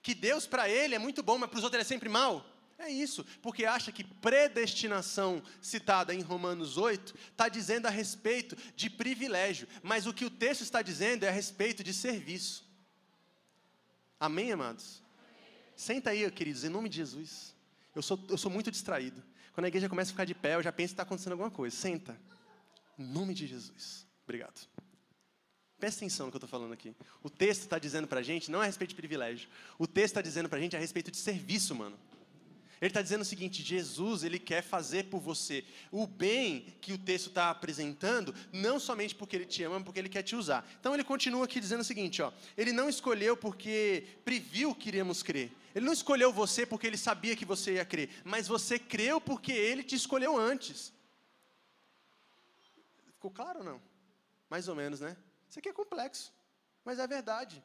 [0.00, 2.42] Que Deus para ele é muito bom, mas para os outros ele é sempre mal?
[2.78, 8.88] É isso, porque acha que predestinação citada em Romanos 8 está dizendo a respeito de
[8.88, 12.66] privilégio, mas o que o texto está dizendo é a respeito de serviço.
[14.18, 15.02] Amém, amados?
[15.76, 17.54] Senta aí, queridos, em nome de Jesus.
[17.94, 19.22] Eu sou, eu sou muito distraído.
[19.52, 21.50] Quando a igreja começa a ficar de pé, eu já penso que está acontecendo alguma
[21.50, 21.76] coisa.
[21.76, 22.18] Senta.
[22.98, 24.06] Em nome de Jesus.
[24.24, 24.71] Obrigado.
[25.82, 26.94] Presta atenção no que eu estou falando aqui.
[27.24, 29.48] O texto está dizendo para a gente, não é a respeito de privilégio.
[29.76, 31.98] O texto está dizendo para a gente a respeito de serviço, mano.
[32.80, 36.98] Ele está dizendo o seguinte: Jesus, ele quer fazer por você o bem que o
[36.98, 40.64] texto está apresentando, não somente porque ele te ama, mas porque ele quer te usar.
[40.78, 45.20] Então ele continua aqui dizendo o seguinte: ó, ele não escolheu porque previu que iríamos
[45.20, 45.50] crer.
[45.74, 49.50] Ele não escolheu você porque ele sabia que você ia crer, mas você creu porque
[49.50, 50.92] ele te escolheu antes.
[53.14, 53.82] Ficou claro ou não?
[54.48, 55.16] Mais ou menos, né?
[55.52, 56.32] Isso aqui é complexo,
[56.82, 57.62] mas é verdade.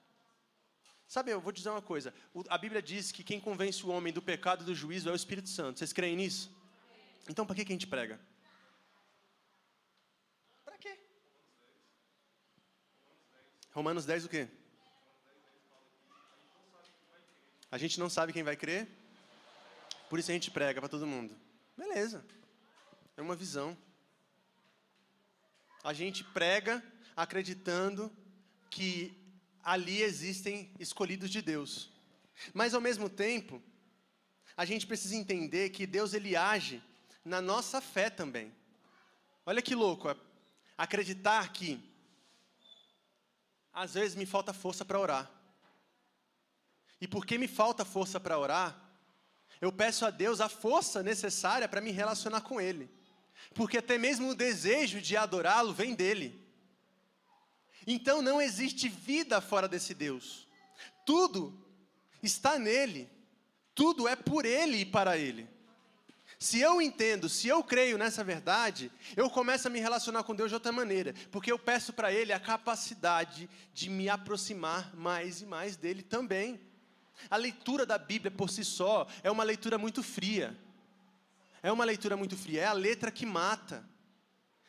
[1.07, 2.13] Sabe, eu vou dizer uma coisa.
[2.49, 5.15] A Bíblia diz que quem convence o homem do pecado e do juízo é o
[5.15, 5.79] Espírito Santo.
[5.79, 6.53] Vocês creem nisso?
[7.29, 8.19] Então, para que, que a gente prega?
[10.65, 10.99] Para quê?
[13.71, 14.49] Romanos 10 o quê?
[17.71, 18.85] A gente não sabe quem vai crer,
[20.09, 21.33] por isso a gente prega para todo mundo.
[21.77, 22.25] Beleza.
[23.15, 23.77] É uma visão.
[25.83, 26.83] A gente prega
[27.15, 28.11] acreditando
[28.69, 29.13] que
[29.63, 31.91] ali existem escolhidos de Deus.
[32.53, 33.61] Mas ao mesmo tempo,
[34.55, 36.81] a gente precisa entender que Deus ele age
[37.23, 38.53] na nossa fé também.
[39.45, 40.15] Olha que louco,
[40.77, 41.81] acreditar que
[43.73, 45.31] às vezes me falta força para orar.
[46.99, 48.75] E porque me falta força para orar,
[49.61, 52.89] eu peço a Deus a força necessária para me relacionar com Ele.
[53.53, 56.43] Porque até mesmo o desejo de adorá-lo vem dele.
[57.85, 60.47] Então não existe vida fora desse Deus.
[61.05, 61.57] Tudo
[62.21, 63.09] está nele.
[63.73, 65.47] Tudo é por ele e para ele.
[66.39, 70.49] Se eu entendo, se eu creio nessa verdade, eu começo a me relacionar com Deus
[70.49, 75.45] de outra maneira, porque eu peço para Ele a capacidade de me aproximar mais e
[75.47, 76.61] mais dele também.
[77.29, 80.55] A leitura da Bíblia por si só é uma leitura muito fria.
[81.61, 83.87] É uma leitura muito fria, é a letra que mata.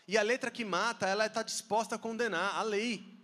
[0.07, 3.19] E a letra que mata, ela está disposta a condenar a lei.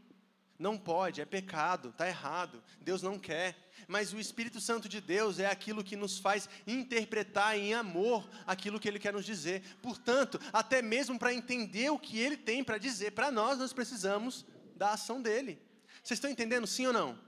[0.58, 3.56] Não pode, é pecado, está errado, Deus não quer.
[3.88, 8.78] Mas o Espírito Santo de Deus é aquilo que nos faz interpretar em amor aquilo
[8.78, 9.62] que Ele quer nos dizer.
[9.82, 14.44] Portanto, até mesmo para entender o que Ele tem para dizer para nós, nós precisamos
[14.76, 15.60] da ação dele.
[16.02, 17.18] Vocês estão entendendo sim ou não?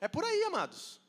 [0.00, 1.00] É por aí, amados.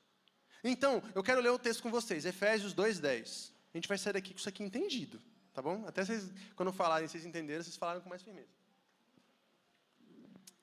[0.64, 3.52] Então, eu quero ler o texto com vocês, Efésios 2:10.
[3.74, 5.22] A gente vai sair daqui com isso aqui entendido.
[5.54, 5.86] Tá bom?
[5.88, 8.48] Até vocês, quando falarem, vocês entenderam, vocês falaram com mais firmeza.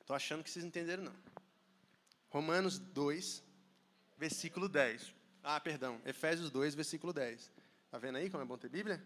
[0.01, 1.15] Estou achando que vocês entenderam, não.
[2.31, 3.43] Romanos 2,
[4.17, 5.15] versículo 10.
[5.43, 6.01] Ah, perdão.
[6.05, 7.51] Efésios 2, versículo 10.
[7.85, 9.03] Está vendo aí como é bom ter Bíblia?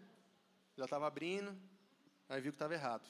[0.77, 1.55] Já estava abrindo,
[2.27, 3.07] aí viu que estava errado.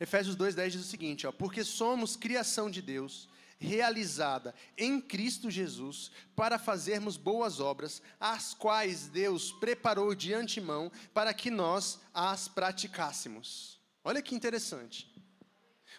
[0.00, 3.28] Efésios 2,10 diz o seguinte: ó, Porque somos criação de Deus,
[3.58, 11.34] realizada em Cristo Jesus, para fazermos boas obras, as quais Deus preparou de antemão para
[11.34, 13.80] que nós as praticássemos.
[14.04, 15.17] Olha que interessante.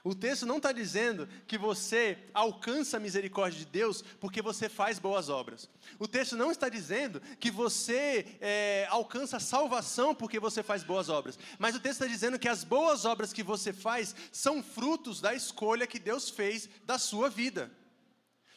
[0.04, 4.98] O texto não está dizendo que você alcança a misericórdia de Deus porque você faz
[4.98, 5.70] boas obras.
[5.98, 11.10] O texto não está dizendo que você é, alcança a salvação porque você faz boas
[11.10, 11.38] obras.
[11.58, 15.34] Mas o texto está dizendo que as boas obras que você faz são frutos da
[15.34, 17.72] escolha que Deus fez da sua vida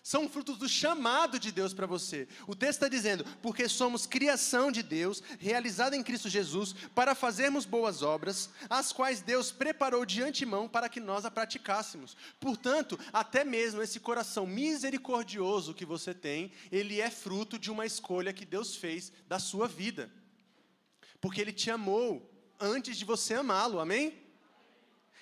[0.03, 2.26] são frutos do chamado de Deus para você.
[2.46, 7.64] O texto está dizendo, porque somos criação de Deus, realizada em Cristo Jesus, para fazermos
[7.64, 12.16] boas obras, as quais Deus preparou de antemão para que nós a praticássemos.
[12.40, 18.32] Portanto, até mesmo esse coração misericordioso que você tem, ele é fruto de uma escolha
[18.32, 20.11] que Deus fez da sua vida.
[21.20, 22.28] Porque Ele te amou
[22.59, 24.21] antes de você amá-lo, amém?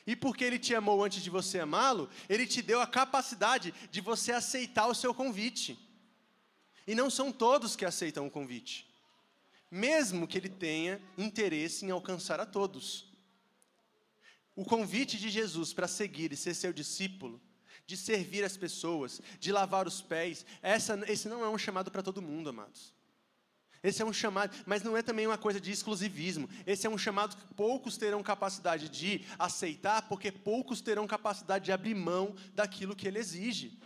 [0.07, 4.01] E porque Ele te amou antes de você amá-lo, Ele te deu a capacidade de
[4.01, 5.79] você aceitar o seu convite.
[6.87, 8.89] E não são todos que aceitam o convite,
[9.71, 13.07] mesmo que Ele tenha interesse em alcançar a todos.
[14.57, 17.41] O convite de Jesus para seguir e ser seu discípulo,
[17.87, 22.03] de servir as pessoas, de lavar os pés, essa, esse não é um chamado para
[22.03, 22.93] todo mundo, amados.
[23.83, 26.49] Esse é um chamado, mas não é também uma coisa de exclusivismo.
[26.67, 31.73] Esse é um chamado que poucos terão capacidade de aceitar, porque poucos terão capacidade de
[31.73, 33.79] abrir mão daquilo que ele exige.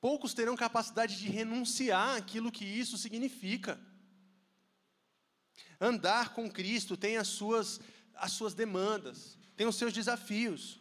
[0.00, 3.78] Poucos terão capacidade de renunciar àquilo que isso significa.
[5.80, 7.80] Andar com Cristo tem as suas,
[8.14, 10.78] as suas demandas, tem os seus desafios.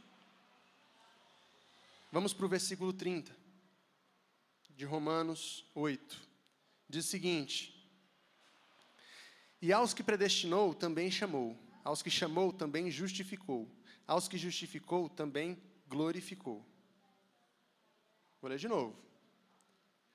[2.11, 3.35] Vamos para o versículo 30
[4.75, 6.29] de Romanos 8.
[6.87, 7.78] Diz o seguinte:
[9.61, 11.57] e aos que predestinou, também chamou.
[11.83, 13.69] Aos que chamou, também justificou.
[14.07, 15.57] Aos que justificou, também
[15.87, 16.65] glorificou.
[18.41, 18.95] Vou ler de novo.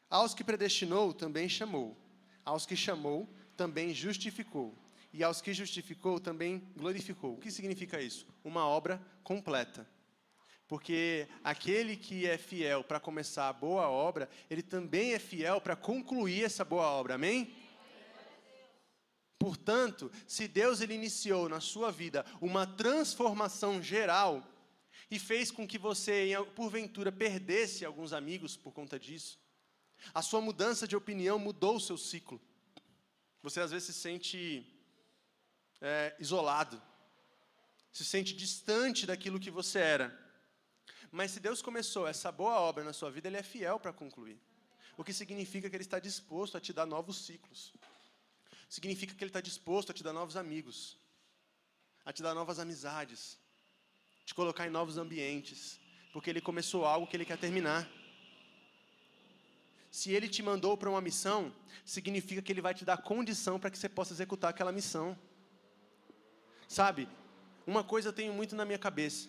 [0.08, 1.96] Aos que predestinou, também chamou.
[2.44, 4.74] Aos que chamou, também justificou.
[5.12, 7.34] E aos que justificou, também glorificou.
[7.34, 8.26] O que significa isso?
[8.42, 9.86] Uma obra completa.
[10.66, 15.76] Porque aquele que é fiel para começar a boa obra, ele também é fiel para
[15.76, 17.14] concluir essa boa obra.
[17.14, 17.52] Amém?
[19.44, 24.42] Portanto, se Deus ele iniciou na sua vida uma transformação geral
[25.10, 29.38] e fez com que você, porventura, perdesse alguns amigos por conta disso,
[30.14, 32.40] a sua mudança de opinião mudou o seu ciclo.
[33.42, 34.66] Você às vezes se sente
[35.78, 36.80] é, isolado,
[37.92, 40.18] se sente distante daquilo que você era.
[41.12, 44.40] Mas se Deus começou essa boa obra na sua vida, Ele é fiel para concluir.
[44.96, 47.74] O que significa que Ele está disposto a te dar novos ciclos.
[48.74, 50.76] Significa que Ele está disposto a te dar novos amigos,
[52.04, 53.38] a te dar novas amizades,
[54.26, 55.78] te colocar em novos ambientes,
[56.12, 57.88] porque Ele começou algo que Ele quer terminar.
[59.92, 61.54] Se Ele te mandou para uma missão,
[61.84, 65.16] significa que Ele vai te dar condição para que você possa executar aquela missão.
[66.66, 67.08] Sabe,
[67.64, 69.28] uma coisa eu tenho muito na minha cabeça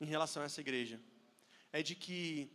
[0.00, 1.00] em relação a essa igreja
[1.72, 2.48] é de que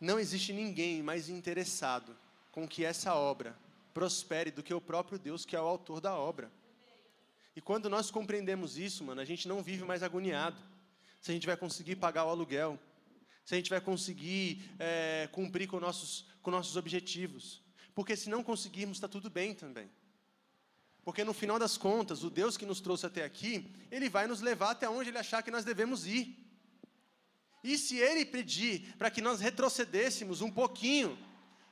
[0.00, 2.16] não existe ninguém mais interessado
[2.50, 3.54] com que essa obra
[3.94, 6.50] prospere do que o próprio Deus, que é o autor da obra.
[7.56, 10.60] E quando nós compreendemos isso, mano, a gente não vive mais agoniado.
[11.20, 12.78] Se a gente vai conseguir pagar o aluguel,
[13.44, 17.62] se a gente vai conseguir é, cumprir com nossos, com nossos objetivos.
[17.94, 19.88] Porque se não conseguirmos, está tudo bem também.
[21.04, 24.40] Porque no final das contas, o Deus que nos trouxe até aqui, Ele vai nos
[24.40, 26.36] levar até onde Ele achar que nós devemos ir.
[27.62, 31.16] E se Ele pedir para que nós retrocedêssemos um pouquinho,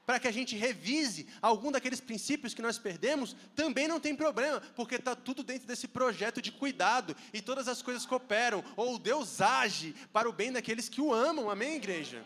[0.04, 4.60] para que a gente revise algum daqueles princípios que nós perdemos, também não tem problema,
[4.74, 9.40] porque está tudo dentro desse projeto de cuidado e todas as coisas cooperam, ou Deus
[9.40, 12.24] age para o bem daqueles que o amam, amém, igreja?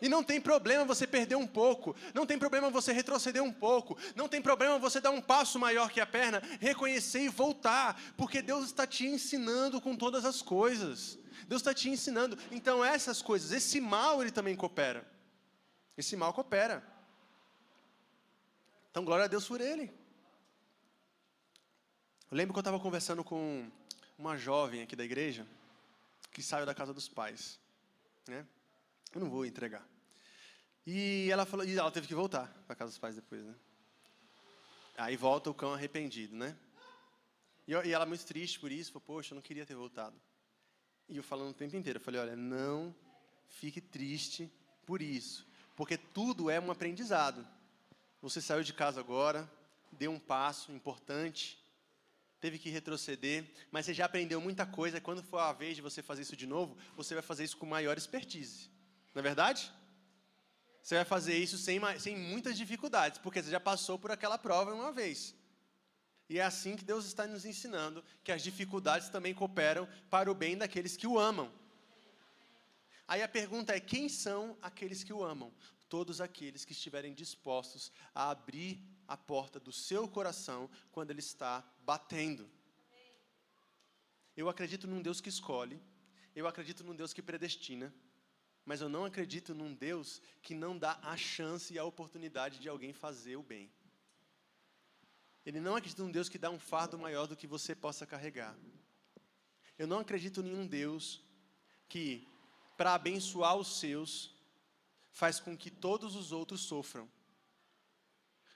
[0.00, 3.96] E não tem problema você perder um pouco, não tem problema você retroceder um pouco,
[4.16, 8.42] não tem problema você dar um passo maior que a perna, reconhecer e voltar, porque
[8.42, 11.16] Deus está te ensinando com todas as coisas.
[11.46, 12.36] Deus está te ensinando.
[12.50, 15.06] Então, essas coisas, esse mal, ele também coopera.
[15.96, 16.91] Esse mal coopera.
[18.92, 19.90] Então, glória a Deus por ele.
[22.30, 23.66] Eu lembro que eu estava conversando com
[24.18, 25.46] uma jovem aqui da igreja,
[26.30, 27.58] que saiu da casa dos pais.
[28.28, 28.46] Né?
[29.14, 29.82] Eu não vou entregar.
[30.86, 33.54] E ela falou, e ela teve que voltar para casa dos pais depois, né?
[34.98, 36.54] Aí volta o cão arrependido, né?
[37.66, 40.20] E, eu, e ela muito triste por isso, falou, poxa, eu não queria ter voltado.
[41.08, 42.94] E eu falando o tempo inteiro, eu falei, olha, não
[43.48, 44.52] fique triste
[44.84, 47.46] por isso, porque tudo é um aprendizado.
[48.22, 49.50] Você saiu de casa agora,
[49.90, 51.58] deu um passo importante,
[52.40, 55.00] teve que retroceder, mas você já aprendeu muita coisa.
[55.00, 57.66] Quando for a vez de você fazer isso de novo, você vai fazer isso com
[57.66, 58.70] maior expertise.
[59.12, 59.72] Não é verdade?
[60.80, 64.72] Você vai fazer isso sem, sem muitas dificuldades, porque você já passou por aquela prova
[64.72, 65.34] uma vez.
[66.28, 70.34] E é assim que Deus está nos ensinando que as dificuldades também cooperam para o
[70.34, 71.52] bem daqueles que o amam.
[73.06, 75.52] Aí a pergunta é: quem são aqueles que o amam?
[75.94, 78.72] Todos aqueles que estiverem dispostos a abrir
[79.06, 81.52] a porta do seu coração quando ele está
[81.90, 82.44] batendo.
[84.34, 85.78] Eu acredito num Deus que escolhe,
[86.34, 87.94] eu acredito num Deus que predestina,
[88.64, 92.70] mas eu não acredito num Deus que não dá a chance e a oportunidade de
[92.70, 93.70] alguém fazer o bem.
[95.44, 98.56] Ele não acredita num Deus que dá um fardo maior do que você possa carregar.
[99.78, 101.22] Eu não acredito em um Deus
[101.86, 102.26] que,
[102.78, 104.32] para abençoar os seus,
[105.12, 107.08] faz com que todos os outros sofram.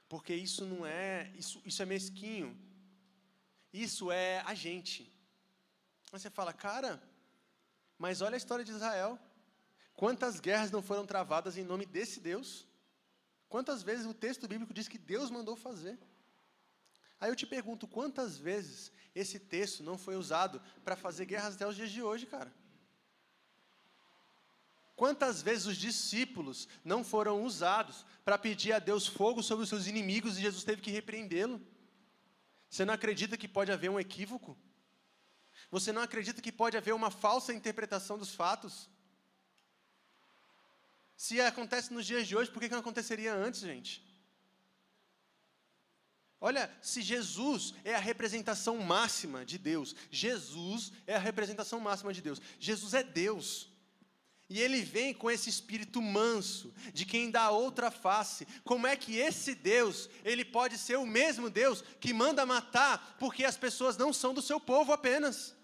[0.09, 2.57] Porque isso não é, isso, isso é mesquinho.
[3.72, 5.02] Isso é a gente.
[6.12, 7.02] Aí você fala, cara,
[7.98, 9.18] mas olha a história de Israel.
[9.94, 12.66] Quantas guerras não foram travadas em nome desse Deus?
[13.48, 15.98] Quantas vezes o texto bíblico diz que Deus mandou fazer?
[17.18, 21.66] Aí eu te pergunto, quantas vezes esse texto não foi usado para fazer guerras até
[21.66, 22.52] os dias de hoje, cara?
[24.97, 29.86] Quantas vezes os discípulos não foram usados para pedir a Deus fogo sobre os seus
[29.86, 31.61] inimigos e Jesus teve que repreendê-lo?
[32.70, 34.57] Você não acredita que pode haver um equívoco?
[35.70, 38.88] Você não acredita que pode haver uma falsa interpretação dos fatos?
[41.14, 44.03] Se acontece nos dias de hoje, por que não aconteceria antes, gente?
[46.40, 52.22] Olha, se Jesus é a representação máxima de Deus, Jesus é a representação máxima de
[52.22, 52.40] Deus.
[52.59, 53.76] Jesus é Deus.
[54.49, 58.47] E ele vem com esse espírito manso, de quem dá outra face.
[58.62, 63.44] Como é que esse Deus, ele pode ser o mesmo Deus que manda matar porque
[63.44, 65.57] as pessoas não são do seu povo apenas?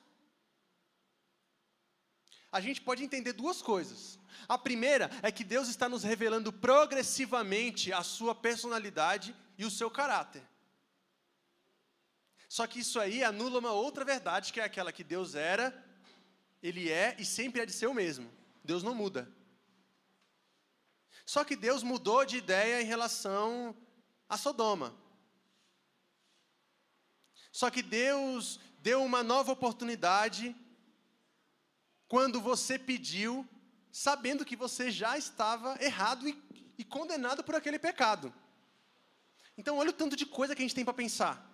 [2.51, 4.19] A gente pode entender duas coisas.
[4.49, 9.91] A primeira é que Deus está nos revelando progressivamente a sua personalidade e o seu
[9.91, 10.43] caráter.
[12.49, 15.73] Só que isso aí anula uma outra verdade, que é aquela que Deus era,
[16.61, 18.42] Ele é e sempre é de ser o mesmo.
[18.65, 19.31] Deus não muda.
[21.25, 23.77] Só que Deus mudou de ideia em relação
[24.29, 24.95] a Sodoma.
[27.51, 30.57] Só que Deus deu uma nova oportunidade
[32.09, 33.49] quando você pediu,
[33.91, 36.43] sabendo que você já estava errado e,
[36.77, 38.33] e condenado por aquele pecado.
[39.57, 41.49] Então, olha o tanto de coisa que a gente tem para pensar.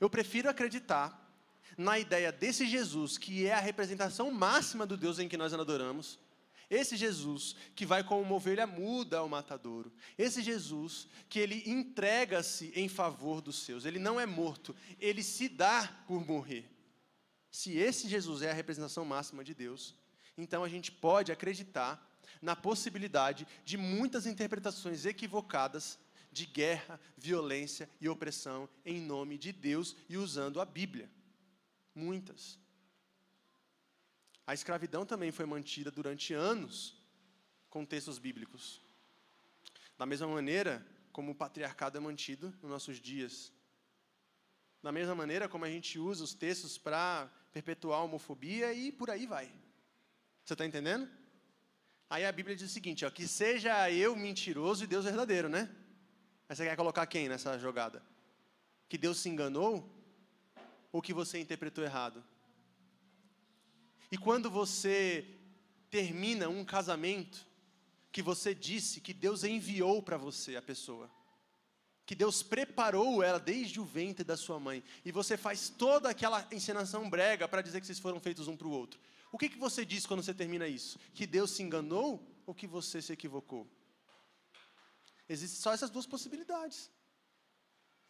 [0.00, 1.27] Eu prefiro acreditar
[1.78, 6.18] na ideia desse Jesus, que é a representação máxima do Deus em que nós adoramos,
[6.68, 9.92] esse Jesus que vai como uma ovelha muda ao matadouro.
[10.18, 13.84] Esse Jesus que ele entrega-se em favor dos seus.
[13.84, 16.68] Ele não é morto, ele se dá por morrer.
[17.50, 19.94] Se esse Jesus é a representação máxima de Deus,
[20.36, 22.04] então a gente pode acreditar
[22.42, 25.98] na possibilidade de muitas interpretações equivocadas
[26.30, 31.10] de guerra, violência e opressão em nome de Deus e usando a Bíblia.
[31.98, 32.56] Muitas.
[34.46, 36.96] A escravidão também foi mantida durante anos
[37.68, 38.80] com textos bíblicos.
[39.98, 43.52] Da mesma maneira como o patriarcado é mantido nos nossos dias.
[44.80, 49.10] Da mesma maneira como a gente usa os textos para perpetuar a homofobia e por
[49.10, 49.52] aí vai.
[50.44, 51.10] Você está entendendo?
[52.08, 55.68] Aí a Bíblia diz o seguinte: ó, que seja eu mentiroso e Deus verdadeiro, né?
[56.48, 58.00] Aí você quer colocar quem nessa jogada?
[58.88, 59.97] Que Deus se enganou?
[60.92, 62.24] Ou que você interpretou errado?
[64.10, 65.26] E quando você
[65.90, 67.46] termina um casamento,
[68.10, 71.10] que você disse que Deus enviou para você a pessoa,
[72.06, 76.46] que Deus preparou ela desde o ventre da sua mãe, e você faz toda aquela
[76.50, 78.98] encenação brega para dizer que vocês foram feitos um para o outro.
[79.30, 80.98] O que, que você diz quando você termina isso?
[81.12, 83.68] Que Deus se enganou ou que você se equivocou?
[85.28, 86.90] Existem só essas duas possibilidades.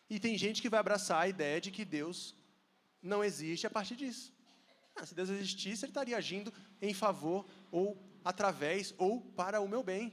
[0.09, 2.35] E tem gente que vai abraçar a ideia de que Deus
[3.03, 4.33] não existe a partir disso.
[4.95, 9.83] Ah, se Deus existisse, Ele estaria agindo em favor, ou através, ou para o meu
[9.83, 10.13] bem.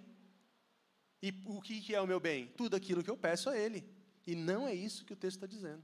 [1.21, 2.47] E o que é o meu bem?
[2.55, 3.83] Tudo aquilo que eu peço a Ele.
[4.27, 5.83] E não é isso que o texto está dizendo.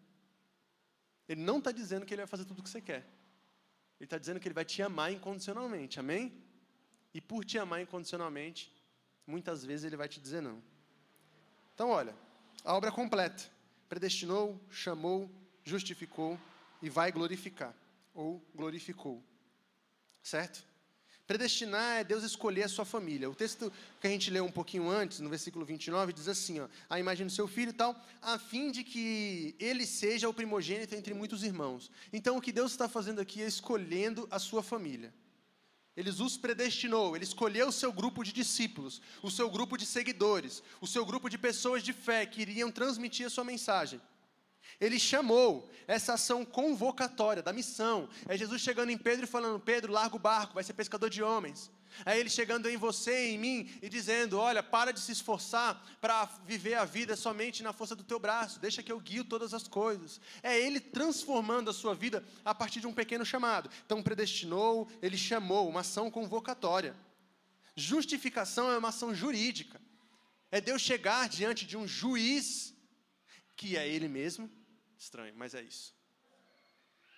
[1.27, 3.07] Ele não está dizendo que Ele vai fazer tudo o que você quer.
[3.99, 5.99] Ele está dizendo que Ele vai te amar incondicionalmente.
[5.99, 6.33] Amém?
[7.13, 8.71] E por te amar incondicionalmente,
[9.25, 10.61] muitas vezes Ele vai te dizer não.
[11.73, 12.15] Então, olha,
[12.63, 13.43] a obra completa.
[13.89, 15.29] Predestinou, chamou,
[15.63, 16.39] justificou
[16.81, 17.73] e vai glorificar
[18.13, 19.23] ou glorificou.
[20.21, 20.63] Certo?
[21.31, 23.29] Predestinar é Deus escolher a sua família.
[23.29, 23.71] O texto
[24.01, 27.25] que a gente leu um pouquinho antes, no versículo 29, diz assim: ó, a imagem
[27.25, 31.43] do seu filho e tal, a fim de que ele seja o primogênito entre muitos
[31.43, 31.89] irmãos.
[32.11, 35.13] Então, o que Deus está fazendo aqui é escolhendo a sua família.
[35.95, 40.61] Ele os predestinou, ele escolheu o seu grupo de discípulos, o seu grupo de seguidores,
[40.81, 44.01] o seu grupo de pessoas de fé que iriam transmitir a sua mensagem.
[44.79, 48.09] Ele chamou essa ação convocatória da missão.
[48.27, 51.21] É Jesus chegando em Pedro e falando: Pedro, larga o barco, vai ser pescador de
[51.21, 51.71] homens.
[52.05, 55.83] É ele chegando em você e em mim e dizendo: Olha, para de se esforçar
[55.99, 59.53] para viver a vida somente na força do teu braço, deixa que eu guio todas
[59.53, 60.19] as coisas.
[60.41, 63.69] É ele transformando a sua vida a partir de um pequeno chamado.
[63.85, 66.95] Então, predestinou, ele chamou, uma ação convocatória.
[67.75, 69.81] Justificação é uma ação jurídica.
[70.49, 72.73] É Deus chegar diante de um juiz,
[73.61, 74.49] que é ele mesmo,
[74.97, 75.93] Estranho, mas é isso.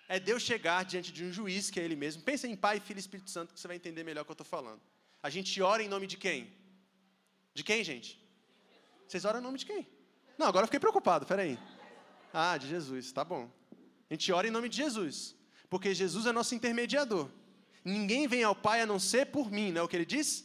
[0.06, 2.22] É Deus chegar diante de um juiz que é Ele mesmo.
[2.22, 4.34] Pensa em Pai, Filho e Espírito Santo, que você vai entender melhor o que eu
[4.34, 4.82] estou falando.
[5.22, 6.52] A gente ora em nome de quem?
[7.54, 8.22] De quem, gente?
[9.08, 9.86] Vocês oram em nome de quem?
[10.36, 11.58] Não, agora eu fiquei preocupado, peraí.
[12.30, 13.50] Ah, de Jesus, tá bom.
[14.10, 15.34] A gente ora em nome de Jesus,
[15.70, 17.30] porque Jesus é nosso intermediador.
[17.82, 20.44] Ninguém vem ao Pai a não ser por mim, não é o que ele diz?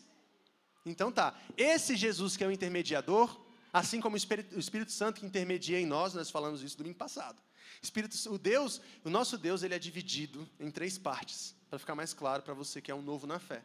[0.85, 1.37] Então tá.
[1.57, 5.79] Esse Jesus que é o intermediador, Assim como o Espírito, o Espírito, Santo que intermedia
[5.79, 7.41] em nós, nós falamos isso domingo passado.
[7.81, 12.13] Espírito, o Deus, o nosso Deus, ele é dividido em três partes, para ficar mais
[12.13, 13.61] claro para você que é um novo na fé.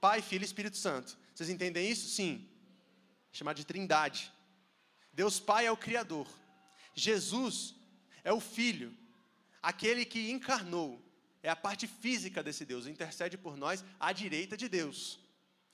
[0.00, 1.18] Pai, Filho e Espírito Santo.
[1.34, 2.08] Vocês entendem isso?
[2.08, 2.48] Sim.
[3.32, 4.32] Chamado de Trindade.
[5.12, 6.26] Deus Pai é o Criador.
[6.94, 7.74] Jesus
[8.24, 8.96] é o Filho,
[9.62, 11.02] aquele que encarnou.
[11.42, 15.18] É a parte física desse Deus, intercede por nós à direita de Deus.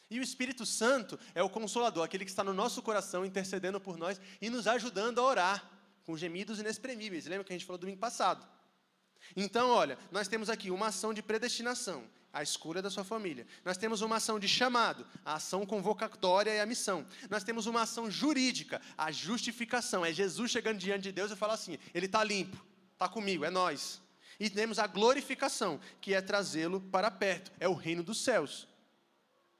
[0.09, 3.97] E o Espírito Santo é o consolador, aquele que está no nosso coração intercedendo por
[3.97, 5.71] nós e nos ajudando a orar
[6.05, 7.27] com gemidos inexprimíveis.
[7.27, 8.47] Lembra que a gente falou domingo passado?
[9.35, 13.45] Então, olha, nós temos aqui uma ação de predestinação, a escolha da sua família.
[13.65, 17.05] Nós temos uma ação de chamado, a ação convocatória e a missão.
[17.29, 20.07] Nós temos uma ação jurídica, a justificação.
[20.07, 23.51] É Jesus chegando diante de Deus e falar assim: Ele está limpo, está comigo, é
[23.51, 24.01] nós.
[24.39, 28.69] E temos a glorificação, que é trazê-lo para perto, é o reino dos céus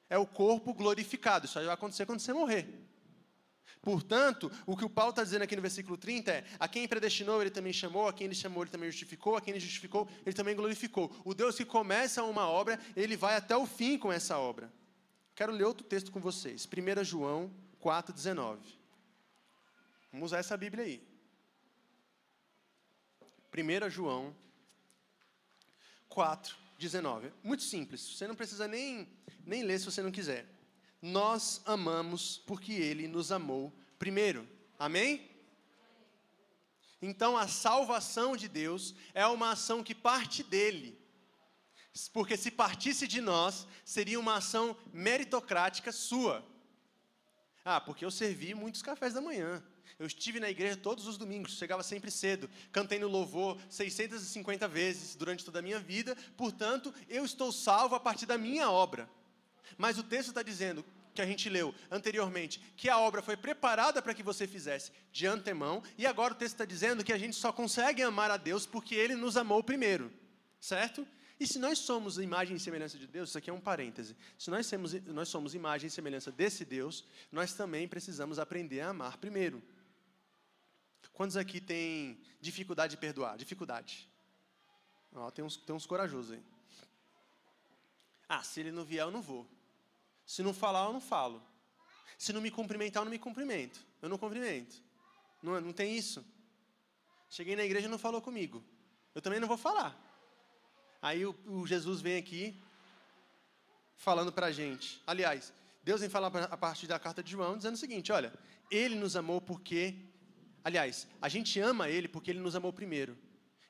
[0.09, 1.47] é o corpo glorificado.
[1.47, 2.87] Isso aí vai acontecer quando você morrer.
[3.83, 7.41] Portanto, o que o Paulo está dizendo aqui no versículo 30 é: a quem predestinou,
[7.41, 10.35] ele também chamou, a quem ele chamou, ele também justificou, a quem ele justificou, ele
[10.35, 11.15] também glorificou.
[11.25, 14.73] O Deus que começa uma obra, ele vai até o fim com essa obra.
[15.37, 16.67] Quero ler outro texto com vocês.
[16.67, 17.51] 1 João
[17.81, 18.59] 4,19.
[20.11, 21.07] Vamos usar essa Bíblia aí.
[23.55, 24.35] 1 João
[26.09, 27.33] 4, 19.
[27.43, 28.01] Muito simples.
[28.01, 29.09] Você não precisa nem,
[29.45, 30.57] nem ler se você não quiser
[31.01, 34.49] nós amamos porque ele nos amou primeiro.
[34.79, 35.31] Amém?
[37.01, 40.99] Então a salvação de Deus é uma ação que parte dele.
[42.13, 46.45] Porque se partisse de nós, seria uma ação meritocrática sua.
[47.65, 49.63] Ah, porque eu servi muitos cafés da manhã.
[49.99, 55.15] Eu estive na igreja todos os domingos, chegava sempre cedo, cantei no louvor 650 vezes
[55.15, 59.09] durante toda a minha vida, portanto, eu estou salvo a partir da minha obra.
[59.79, 60.85] Mas o texto está dizendo,
[61.17, 65.27] que a gente leu anteriormente, que a obra foi preparada para que você fizesse de
[65.27, 68.67] antemão, e agora o texto está dizendo que a gente só consegue amar a Deus
[68.67, 70.13] porque Ele nos amou primeiro,
[70.61, 71.07] certo?
[71.41, 74.51] E se nós somos imagem e semelhança de Deus, isso aqui é um parêntese, se
[74.51, 79.17] nós somos, nós somos imagem e semelhança desse Deus, nós também precisamos aprender a amar
[79.17, 79.63] primeiro.
[81.17, 83.39] Quantos aqui têm dificuldade de perdoar?
[83.39, 84.07] Dificuldade.
[85.15, 86.43] Ó, tem, uns, tem uns corajosos aí.
[88.29, 89.49] Ah, se ele não vier, eu não vou.
[90.27, 91.43] Se não falar, eu não falo.
[92.19, 93.81] Se não me cumprimentar, eu não me cumprimento.
[94.03, 94.77] Eu não cumprimento.
[95.43, 96.23] Não, não tem isso.
[97.31, 98.63] Cheguei na igreja e não falou comigo.
[99.15, 99.99] Eu também não vou falar.
[101.01, 102.63] Aí o, o Jesus vem aqui
[103.97, 105.03] falando para a gente.
[105.07, 105.51] Aliás,
[105.83, 108.35] Deus vem falar a partir da carta de João dizendo o seguinte: olha,
[108.71, 109.97] Ele nos amou porque.
[110.67, 113.17] Aliás, a gente ama Ele porque Ele nos amou primeiro.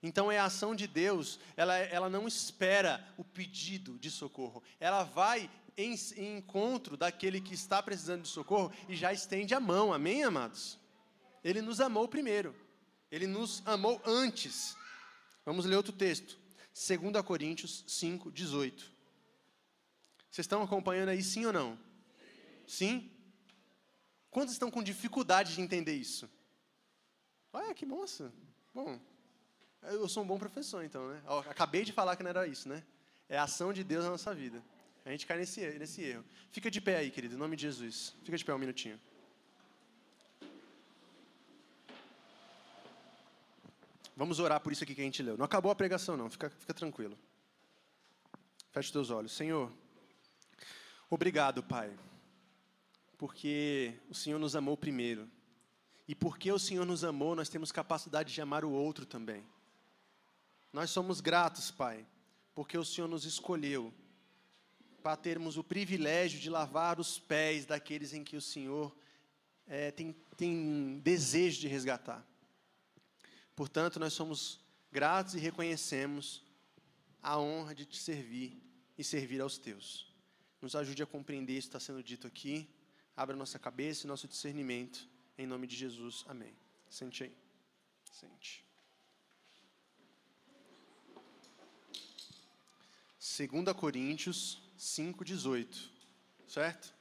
[0.03, 4.63] Então é a ação de Deus, ela, ela não espera o pedido de socorro.
[4.81, 9.61] Ela vai em, em encontro daquele que está precisando de socorro e já estende a
[9.61, 10.79] mão, amém, amados?
[11.45, 12.57] Ele nos amou primeiro,
[13.11, 14.75] ele nos amou antes.
[15.45, 16.39] Vamos ler outro texto,
[16.73, 18.91] 2 Coríntios 5, 18.
[20.31, 21.79] Vocês estão acompanhando aí, sim ou não?
[22.67, 23.11] Sim?
[24.31, 26.27] Quantos estão com dificuldade de entender isso?
[27.59, 28.31] Olha que moça.
[28.75, 29.01] Bom,
[29.83, 31.23] eu sou um bom professor, então, né?
[31.49, 32.85] Acabei de falar que não era isso, né?
[33.31, 34.63] É a ação de Deus na nossa vida.
[35.07, 36.23] A gente cai nesse, nesse erro.
[36.51, 38.15] Fica de pé aí, querido, em nome de Jesus.
[38.23, 39.01] Fica de pé um minutinho.
[44.15, 45.39] Vamos orar por isso aqui que a gente leu.
[45.39, 46.29] Não acabou a pregação, não.
[46.29, 47.19] Fica, fica tranquilo.
[48.71, 49.33] Feche teus olhos.
[49.33, 49.73] Senhor,
[51.09, 51.91] obrigado, Pai,
[53.17, 55.27] porque o Senhor nos amou primeiro.
[56.09, 59.45] E porque o Senhor nos amou, nós temos capacidade de amar o outro também.
[60.73, 62.07] Nós somos gratos, Pai,
[62.55, 63.93] porque o Senhor nos escolheu
[65.03, 68.95] para termos o privilégio de lavar os pés daqueles em que o Senhor
[69.67, 72.27] é, tem, tem desejo de resgatar.
[73.55, 74.61] Portanto, nós somos
[74.93, 76.45] gratos e reconhecemos
[77.23, 78.63] a honra de te servir
[78.97, 80.13] e servir aos teus.
[80.61, 82.69] Nos ajude a compreender isso que está sendo dito aqui.
[83.17, 85.09] Abra nossa cabeça e nosso discernimento.
[85.39, 86.25] Em nome de Jesus.
[86.29, 86.55] Amém.
[86.89, 87.37] Sente aí.
[88.11, 88.65] Sente.
[93.19, 95.91] 2 Coríntios 5,18.
[96.49, 96.95] Certo?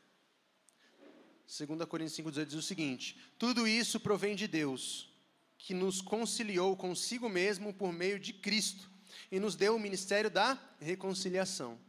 [1.48, 5.10] 2 Coríntios 5,18 diz o seguinte: Tudo isso provém de Deus,
[5.58, 8.90] que nos conciliou consigo mesmo por meio de Cristo
[9.32, 11.80] e nos deu o ministério da reconciliação.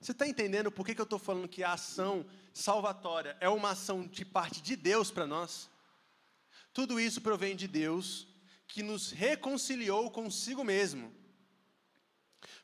[0.00, 3.70] Você está entendendo por que, que eu estou falando que a ação salvatória é uma
[3.70, 5.68] ação de parte de Deus para nós?
[6.78, 8.28] Tudo isso provém de Deus,
[8.68, 11.12] que nos reconciliou consigo mesmo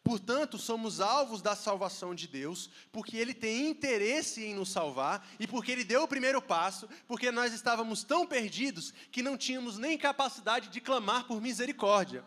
[0.04, 5.46] Portanto, somos alvos da salvação de Deus, porque Ele tem interesse em nos salvar e
[5.46, 9.96] porque Ele deu o primeiro passo, porque nós estávamos tão perdidos que não tínhamos nem
[9.96, 12.22] capacidade de clamar por misericórdia.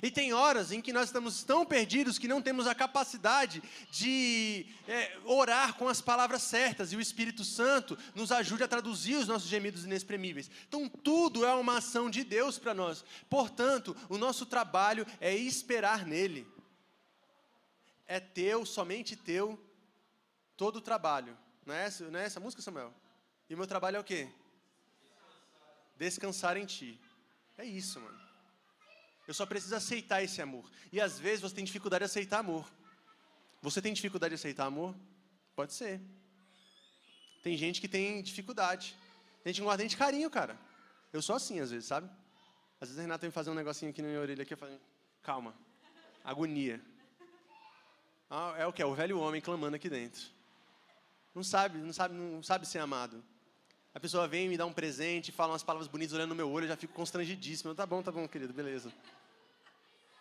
[0.00, 4.66] E tem horas em que nós estamos tão perdidos que não temos a capacidade de
[4.86, 9.26] é, orar com as palavras certas e o Espírito Santo nos ajude a traduzir os
[9.26, 10.50] nossos gemidos inexprimíveis.
[10.68, 13.04] Então, tudo é uma ação de Deus para nós.
[13.28, 16.46] Portanto, o nosso trabalho é esperar nele
[18.12, 19.58] é teu, somente teu,
[20.54, 21.36] todo o trabalho.
[21.64, 22.92] Não é, essa, não é essa música, Samuel?
[23.48, 24.28] E o meu trabalho é o quê?
[25.96, 27.00] Descansar em ti.
[27.56, 28.20] É isso, mano.
[29.26, 30.64] Eu só preciso aceitar esse amor.
[30.92, 32.68] E às vezes você tem dificuldade de aceitar amor.
[33.60, 34.94] Você tem dificuldade de aceitar amor?
[35.54, 36.00] Pode ser.
[37.42, 38.96] Tem gente que tem dificuldade.
[39.42, 40.58] Tem gente que guarda de carinho, cara.
[41.12, 42.08] Eu sou assim às vezes, sabe?
[42.80, 44.80] Às vezes a Renata vem fazer um negocinho aqui na minha orelha aqui, eu falo,
[45.22, 45.54] calma,
[46.24, 46.80] agonia.
[48.28, 48.82] Ah, é o que?
[48.82, 50.22] É o velho homem clamando aqui dentro.
[51.34, 53.22] Não sabe, não sabe, não sabe ser amado.
[53.94, 56.64] A pessoa vem me dá um presente, fala umas palavras bonitas olhando no meu olho,
[56.64, 57.74] eu já fico constrangidíssimo.
[57.74, 58.90] Tá bom, tá bom, querido, beleza.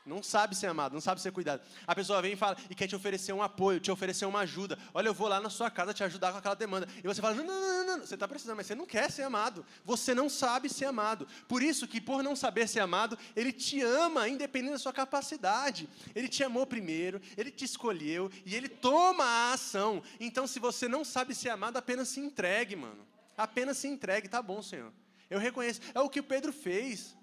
[0.03, 1.61] Não sabe ser amado, não sabe ser cuidado.
[1.85, 4.77] A pessoa vem e fala e quer te oferecer um apoio, te oferecer uma ajuda.
[4.95, 6.87] Olha, eu vou lá na sua casa te ajudar com aquela demanda.
[7.03, 9.21] E você fala: não, não, não, não, você está precisando, mas você não quer ser
[9.21, 9.63] amado.
[9.85, 11.27] Você não sabe ser amado.
[11.47, 15.87] Por isso que, por não saber ser amado, ele te ama, independente da sua capacidade.
[16.15, 20.01] Ele te amou primeiro, ele te escolheu e ele toma a ação.
[20.19, 23.05] Então, se você não sabe ser amado, apenas se entregue, mano.
[23.37, 24.91] Apenas se entregue, tá bom, Senhor.
[25.29, 25.81] Eu reconheço.
[25.93, 27.15] É o que Pedro fez.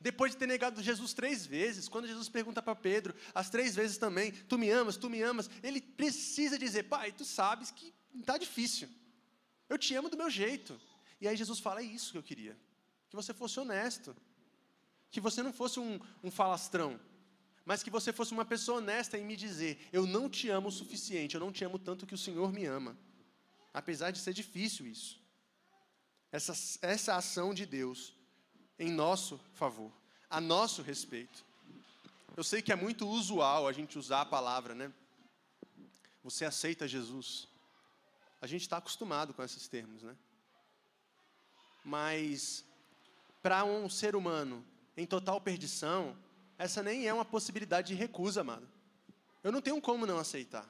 [0.00, 3.98] Depois de ter negado Jesus três vezes, quando Jesus pergunta para Pedro, as três vezes
[3.98, 8.36] também, tu me amas, tu me amas, ele precisa dizer, pai, tu sabes que está
[8.36, 8.88] difícil.
[9.68, 10.80] Eu te amo do meu jeito.
[11.20, 12.58] E aí Jesus fala, é isso que eu queria.
[13.08, 14.16] Que você fosse honesto.
[15.08, 16.98] Que você não fosse um, um falastrão.
[17.64, 20.72] Mas que você fosse uma pessoa honesta em me dizer, eu não te amo o
[20.72, 22.98] suficiente, eu não te amo tanto que o Senhor me ama.
[23.72, 25.20] Apesar de ser difícil isso.
[26.30, 26.52] Essa,
[26.82, 28.14] essa ação de Deus
[28.78, 29.92] em nosso favor,
[30.28, 31.44] a nosso respeito.
[32.36, 34.92] Eu sei que é muito usual a gente usar a palavra, né?
[36.24, 37.48] Você aceita Jesus.
[38.40, 40.16] A gente está acostumado com esses termos, né?
[41.84, 42.64] Mas,
[43.42, 44.64] para um ser humano
[44.96, 46.16] em total perdição,
[46.56, 48.68] essa nem é uma possibilidade de recusa, amado.
[49.42, 50.68] Eu não tenho como não aceitar.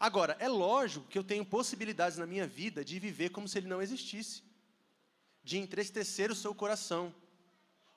[0.00, 3.66] Agora, é lógico que eu tenho possibilidades na minha vida de viver como se ele
[3.66, 4.42] não existisse
[5.42, 7.12] de entristecer o seu coração.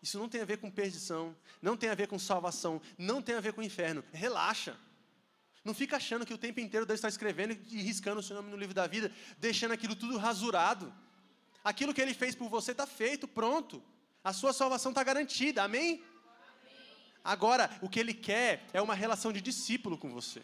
[0.01, 3.35] Isso não tem a ver com perdição, não tem a ver com salvação, não tem
[3.35, 4.03] a ver com inferno.
[4.13, 4.77] Relaxa.
[5.63, 8.49] Não fica achando que o tempo inteiro Deus está escrevendo e riscando o seu nome
[8.49, 10.91] no livro da vida, deixando aquilo tudo rasurado.
[11.63, 13.83] Aquilo que Ele fez por você está feito, pronto.
[14.23, 15.95] A sua salvação está garantida, amém?
[15.95, 16.03] amém?
[17.23, 20.41] Agora, o que Ele quer é uma relação de discípulo com você.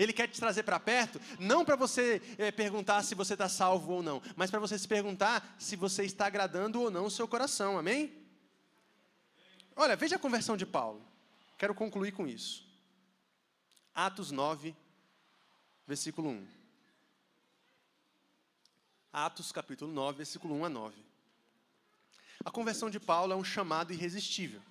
[0.00, 3.92] Ele quer te trazer para perto, não para você é, perguntar se você está salvo
[3.92, 7.28] ou não, mas para você se perguntar se você está agradando ou não o seu
[7.28, 8.10] coração, amém?
[9.76, 11.06] Olha, veja a conversão de Paulo.
[11.58, 12.66] Quero concluir com isso.
[13.94, 14.74] Atos 9,
[15.86, 16.46] versículo 1.
[19.12, 20.96] Atos capítulo 9, versículo 1 a 9.
[22.42, 24.62] A conversão de Paulo é um chamado irresistível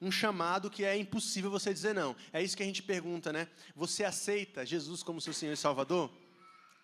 [0.00, 2.16] um chamado que é impossível você dizer não.
[2.32, 3.48] É isso que a gente pergunta, né?
[3.74, 6.10] Você aceita Jesus como seu Senhor e Salvador?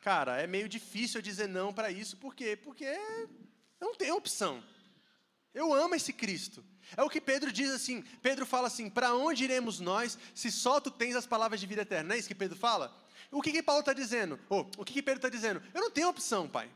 [0.02, 2.56] Cara, é meio difícil dizer não para isso, por quê?
[2.56, 3.30] Porque eu
[3.80, 4.62] não tenho opção.
[5.54, 6.62] Eu amo esse Cristo.
[6.96, 8.02] É o que Pedro diz assim.
[8.22, 11.82] Pedro fala assim: para onde iremos nós se só tu tens as palavras de vida
[11.82, 12.10] eterna?
[12.10, 12.94] Não é isso que Pedro fala?
[13.30, 14.38] O que, que Paulo está dizendo?
[14.48, 15.62] Oh, o que, que Pedro está dizendo?
[15.74, 16.70] Eu não tenho opção, pai.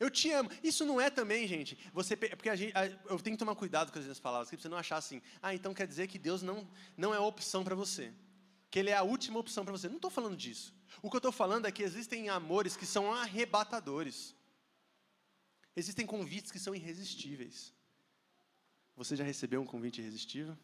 [0.00, 0.48] Eu te amo.
[0.62, 1.76] Isso não é também, gente.
[1.92, 4.58] Você, porque a gente, a, eu tenho que tomar cuidado com as minhas palavras, para
[4.58, 5.20] você não achar assim.
[5.42, 8.12] Ah, então quer dizer que Deus não, não é opção para você.
[8.70, 9.88] Que Ele é a última opção para você.
[9.88, 10.72] Não estou falando disso.
[11.02, 14.36] O que eu estou falando é que existem amores que são arrebatadores.
[15.74, 17.74] Existem convites que são irresistíveis.
[18.96, 20.56] Você já recebeu um convite irresistível?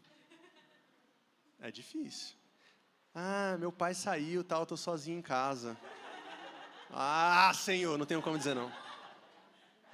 [1.61, 2.37] É difícil.
[3.15, 5.77] Ah, meu pai saiu, tal, estou sozinho em casa.
[6.91, 8.84] Ah, Senhor, não tenho como dizer não.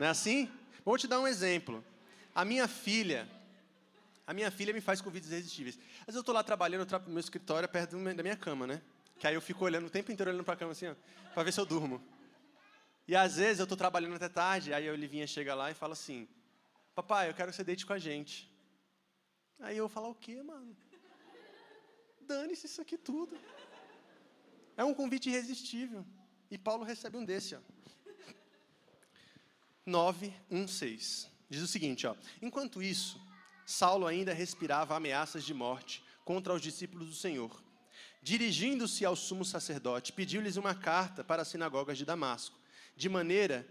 [0.01, 0.51] Não é assim?
[0.83, 1.85] Vou te dar um exemplo.
[2.35, 3.29] A minha filha,
[4.27, 5.77] a minha filha me faz convites irresistíveis.
[5.77, 8.81] Às vezes eu estou lá trabalhando no meu escritório perto da minha cama, né?
[9.19, 10.95] Que aí eu fico olhando o tempo inteiro olhando para a cama assim, ó,
[11.35, 12.03] para ver se eu durmo.
[13.07, 15.93] E às vezes eu estou trabalhando até tarde, aí a Olivinha chega lá e fala
[15.93, 16.27] assim:
[16.95, 18.51] Papai, eu quero que você deite com a gente.
[19.59, 20.75] Aí eu falo: O quê, mano?
[22.23, 23.39] Dane-se isso aqui tudo.
[24.79, 26.07] É um convite irresistível.
[26.51, 27.61] E Paulo recebe um desse, ó.
[29.91, 31.31] 9, 1, 6.
[31.51, 32.15] Diz o seguinte, ó.
[32.41, 33.21] Enquanto isso,
[33.67, 37.63] Saulo ainda respirava ameaças de morte contra os discípulos do Senhor.
[38.23, 42.59] Dirigindo-se ao sumo sacerdote, pediu-lhes uma carta para as sinagogas de Damasco,
[42.97, 43.67] de maneira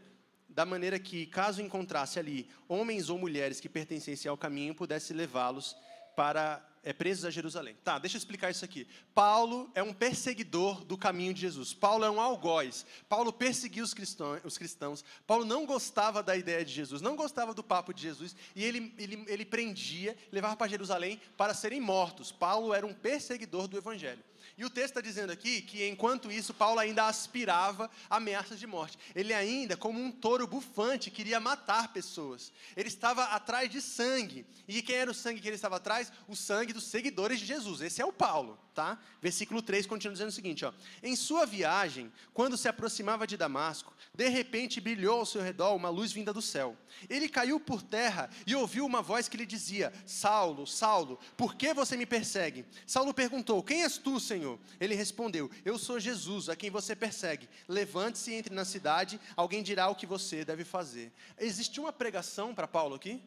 [0.49, 5.75] da maneira que, caso encontrasse ali homens ou mulheres que pertencessem ao caminho, pudesse levá-los
[6.15, 7.75] para é, presos a Jerusalém.
[7.83, 8.87] Tá, deixa eu explicar isso aqui.
[9.13, 11.73] Paulo é um perseguidor do caminho de Jesus.
[11.73, 12.85] Paulo é um algoz.
[13.07, 15.03] Paulo perseguiu os cristãos, os cristãos.
[15.27, 18.35] Paulo não gostava da ideia de Jesus, não gostava do papo de Jesus.
[18.55, 22.31] E ele, ele, ele prendia, levava para Jerusalém para serem mortos.
[22.31, 24.23] Paulo era um perseguidor do evangelho.
[24.59, 28.99] E o texto está dizendo aqui que enquanto isso, Paulo ainda aspirava ameaças de morte.
[29.15, 32.51] Ele ainda, como um touro bufante, queria matar pessoas.
[32.75, 34.45] Ele estava atrás de sangue.
[34.67, 36.11] E quem era o sangue que ele estava atrás?
[36.27, 37.79] O sangue dos seguidores de Jesus.
[37.79, 38.97] Esse é o Paulo, tá?
[39.21, 40.71] Versículo 3 continua dizendo o seguinte, ó:
[41.03, 45.89] Em sua viagem, quando se aproximava de Damasco, de repente brilhou ao seu redor uma
[45.89, 46.77] luz vinda do céu.
[47.09, 51.73] Ele caiu por terra e ouviu uma voz que lhe dizia: Saulo, Saulo, por que
[51.73, 52.63] você me persegue?
[52.87, 54.57] Saulo perguntou: Quem és tu, Senhor?
[54.79, 57.49] Ele respondeu: Eu sou Jesus, a quem você persegue.
[57.67, 61.11] Levante-se e entre na cidade, alguém dirá o que você deve fazer.
[61.37, 63.21] Existe uma pregação para Paulo aqui?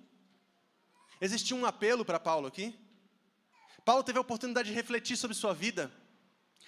[1.21, 2.75] Existia um apelo para Paulo aqui?
[3.85, 5.91] Paulo teve a oportunidade de refletir sobre sua vida.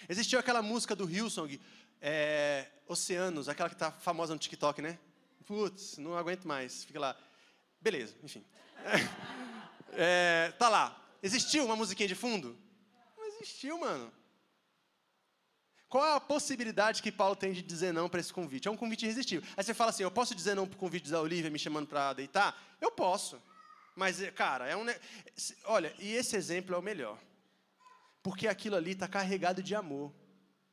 [0.08, 1.60] Existiu aquela música do Hillsong,
[2.00, 4.98] é, Oceanos, aquela que está famosa no TikTok, né?
[5.46, 6.84] Putz, não aguento mais.
[6.84, 7.16] Fica lá.
[7.80, 8.44] Beleza, enfim.
[9.96, 11.00] É, tá lá.
[11.22, 12.58] Existiu uma musiquinha de fundo?
[13.16, 14.12] Não existiu, mano.
[15.88, 18.66] Qual a possibilidade que Paulo tem de dizer não para esse convite?
[18.66, 19.48] É um convite irresistível.
[19.56, 21.86] Aí você fala assim: eu posso dizer não para o convite da Olivia me chamando
[21.86, 22.76] para deitar?
[22.80, 23.40] Eu posso.
[23.94, 24.84] Mas, é, cara, é um.
[25.64, 27.18] Olha, e esse exemplo é o melhor.
[28.22, 30.12] Porque aquilo ali está carregado de amor.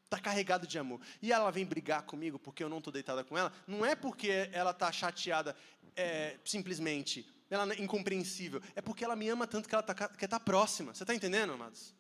[0.06, 1.00] Está carregado de amor.
[1.22, 3.54] E ela vem brigar comigo porque eu não estou deitada com ela.
[3.68, 5.56] Não é porque ela está chateada
[5.96, 7.26] é, simplesmente.
[7.50, 8.62] Ela é incompreensível.
[8.76, 10.94] É porque ela me ama tanto que ela tá, quer estar tá próxima.
[10.94, 11.94] Você está entendendo, amados?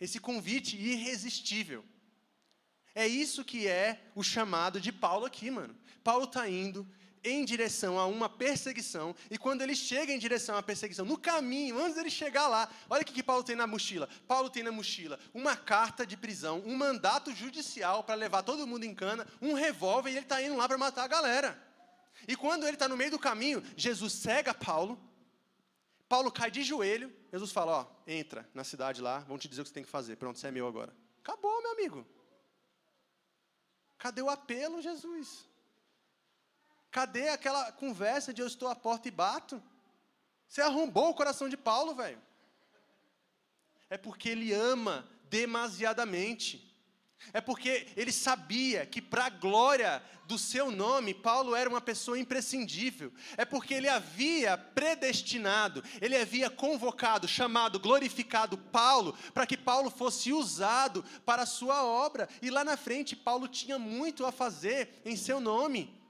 [0.00, 1.84] Esse convite irresistível.
[2.94, 5.74] É isso que é o chamado de Paulo aqui, mano.
[6.04, 6.86] Paulo está indo,
[7.24, 11.78] em direção a uma perseguição, e quando ele chega em direção à perseguição, no caminho,
[11.78, 14.08] antes dele chegar lá, olha o que, que Paulo tem na mochila.
[14.26, 18.84] Paulo tem na mochila uma carta de prisão, um mandato judicial para levar todo mundo
[18.84, 21.62] em cana, um revólver, e ele está indo lá para matar a galera.
[22.26, 24.98] E quando ele está no meio do caminho, Jesus cega Paulo,
[26.08, 29.64] Paulo cai de joelho, Jesus fala: Ó, entra na cidade lá, vão te dizer o
[29.64, 30.16] que você tem que fazer.
[30.16, 30.94] Pronto, você é meu agora.
[31.20, 32.06] Acabou, meu amigo.
[33.96, 35.48] Cadê o apelo, Jesus?
[36.92, 39.60] Cadê aquela conversa de eu estou à porta e bato?
[40.46, 42.20] Você arrombou o coração de Paulo, velho.
[43.88, 46.70] É porque ele ama demasiadamente.
[47.32, 52.18] É porque ele sabia que, para a glória do seu nome, Paulo era uma pessoa
[52.18, 53.10] imprescindível.
[53.38, 60.30] É porque ele havia predestinado, ele havia convocado, chamado, glorificado Paulo, para que Paulo fosse
[60.30, 62.28] usado para a sua obra.
[62.42, 66.01] E lá na frente, Paulo tinha muito a fazer em seu nome.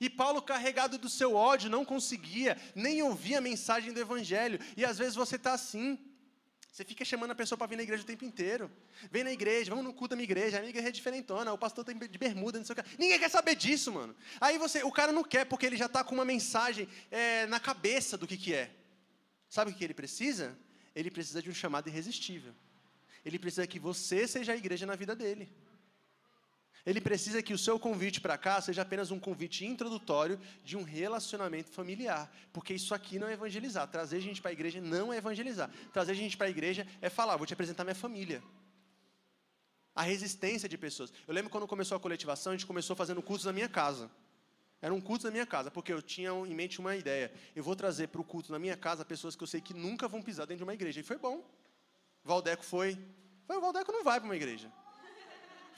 [0.00, 4.58] E Paulo, carregado do seu ódio, não conseguia nem ouvir a mensagem do Evangelho.
[4.76, 5.98] E às vezes você está assim.
[6.72, 8.70] Você fica chamando a pessoa para vir na igreja o tempo inteiro.
[9.10, 10.56] Vem na igreja, vamos no culto da minha igreja.
[10.56, 12.96] A minha igreja é diferentona, o pastor tem de bermuda, não sei o que.
[12.98, 14.16] Ninguém quer saber disso, mano.
[14.40, 17.60] Aí você, o cara não quer porque ele já está com uma mensagem é, na
[17.60, 18.70] cabeça do que, que é.
[19.50, 20.56] Sabe o que ele precisa?
[20.94, 22.54] Ele precisa de um chamado irresistível.
[23.24, 25.52] Ele precisa que você seja a igreja na vida dele.
[26.84, 30.82] Ele precisa que o seu convite para cá seja apenas um convite introdutório de um
[30.82, 32.32] relacionamento familiar.
[32.52, 33.86] Porque isso aqui não é evangelizar.
[33.88, 35.70] Trazer gente para a igreja não é evangelizar.
[35.92, 38.42] Trazer gente para a igreja é falar, vou te apresentar minha família.
[39.94, 41.12] A resistência de pessoas.
[41.26, 44.10] Eu lembro quando começou a coletivação, a gente começou fazendo cultos na minha casa.
[44.80, 47.30] Era um culto na minha casa, porque eu tinha em mente uma ideia.
[47.54, 50.08] Eu vou trazer para o culto na minha casa pessoas que eu sei que nunca
[50.08, 51.00] vão pisar dentro de uma igreja.
[51.00, 51.44] E foi bom.
[52.24, 52.98] Valdeco foi.
[53.46, 54.72] Foi, o Valdeco não vai para uma igreja.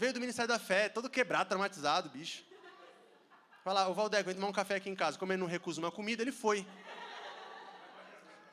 [0.03, 2.43] Veio do Ministério da Fé, todo quebrado, traumatizado, bicho.
[3.63, 5.17] Fala, o Valdeco, vem tomar um café aqui em casa.
[5.17, 6.67] Como ele não recusa uma comida, ele foi.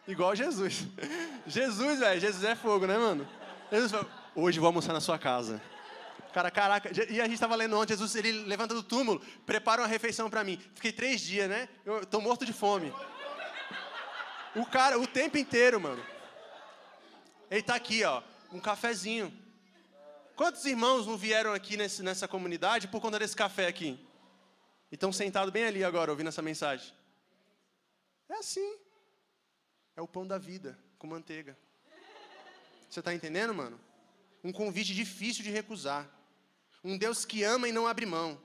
[0.08, 0.86] Igual Jesus.
[1.48, 3.28] Jesus, velho, Jesus é fogo, né, mano?
[3.72, 5.60] Jesus falou, hoje vou almoçar na sua casa.
[6.32, 9.88] Cara, caraca, e a gente estava lendo ontem, Jesus, ele levanta do túmulo, prepara uma
[9.88, 10.62] refeição para mim.
[10.76, 11.68] Fiquei três dias, né?
[11.84, 12.94] Eu tô morto de fome.
[14.56, 16.06] O cara, o tempo inteiro, mano.
[17.50, 18.22] Ele tá aqui, ó,
[18.54, 19.49] um cafezinho.
[20.40, 24.00] Quantos irmãos não vieram aqui nesse, nessa comunidade por conta desse café aqui?
[24.90, 26.94] E estão sentados bem ali agora, ouvindo essa mensagem.
[28.30, 28.78] É assim.
[29.98, 31.58] É o pão da vida, com manteiga.
[32.90, 33.78] Você está entendendo, mano?
[34.42, 36.10] Um convite difícil de recusar.
[36.86, 38.42] Um Deus que ama e não abre mão.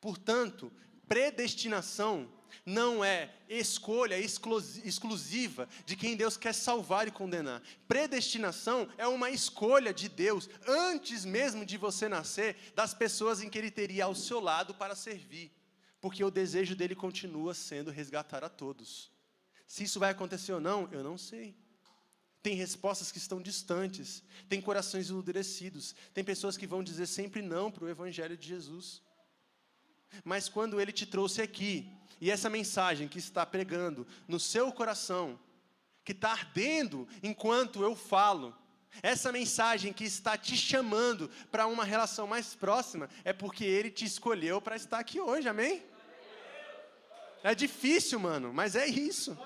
[0.00, 0.72] Portanto,
[1.08, 2.32] predestinação
[2.64, 7.62] não é escolha exclusiva de quem Deus quer salvar e condenar.
[7.86, 13.58] Predestinação é uma escolha de Deus, antes mesmo de você nascer, das pessoas em que
[13.58, 15.50] Ele teria ao seu lado para servir.
[16.00, 19.10] Porque o desejo dele continua sendo resgatar a todos.
[19.66, 21.56] Se isso vai acontecer ou não, eu não sei.
[22.42, 27.70] Tem respostas que estão distantes, tem corações endurecidos, tem pessoas que vão dizer sempre não
[27.70, 29.02] para o Evangelho de Jesus.
[30.24, 31.90] Mas quando ele te trouxe aqui,
[32.20, 35.38] e essa mensagem que está pregando no seu coração,
[36.04, 38.56] que está ardendo enquanto eu falo,
[39.02, 44.04] essa mensagem que está te chamando para uma relação mais próxima, é porque ele te
[44.04, 45.82] escolheu para estar aqui hoje, amém?
[47.42, 49.38] É difícil, mano, mas é isso.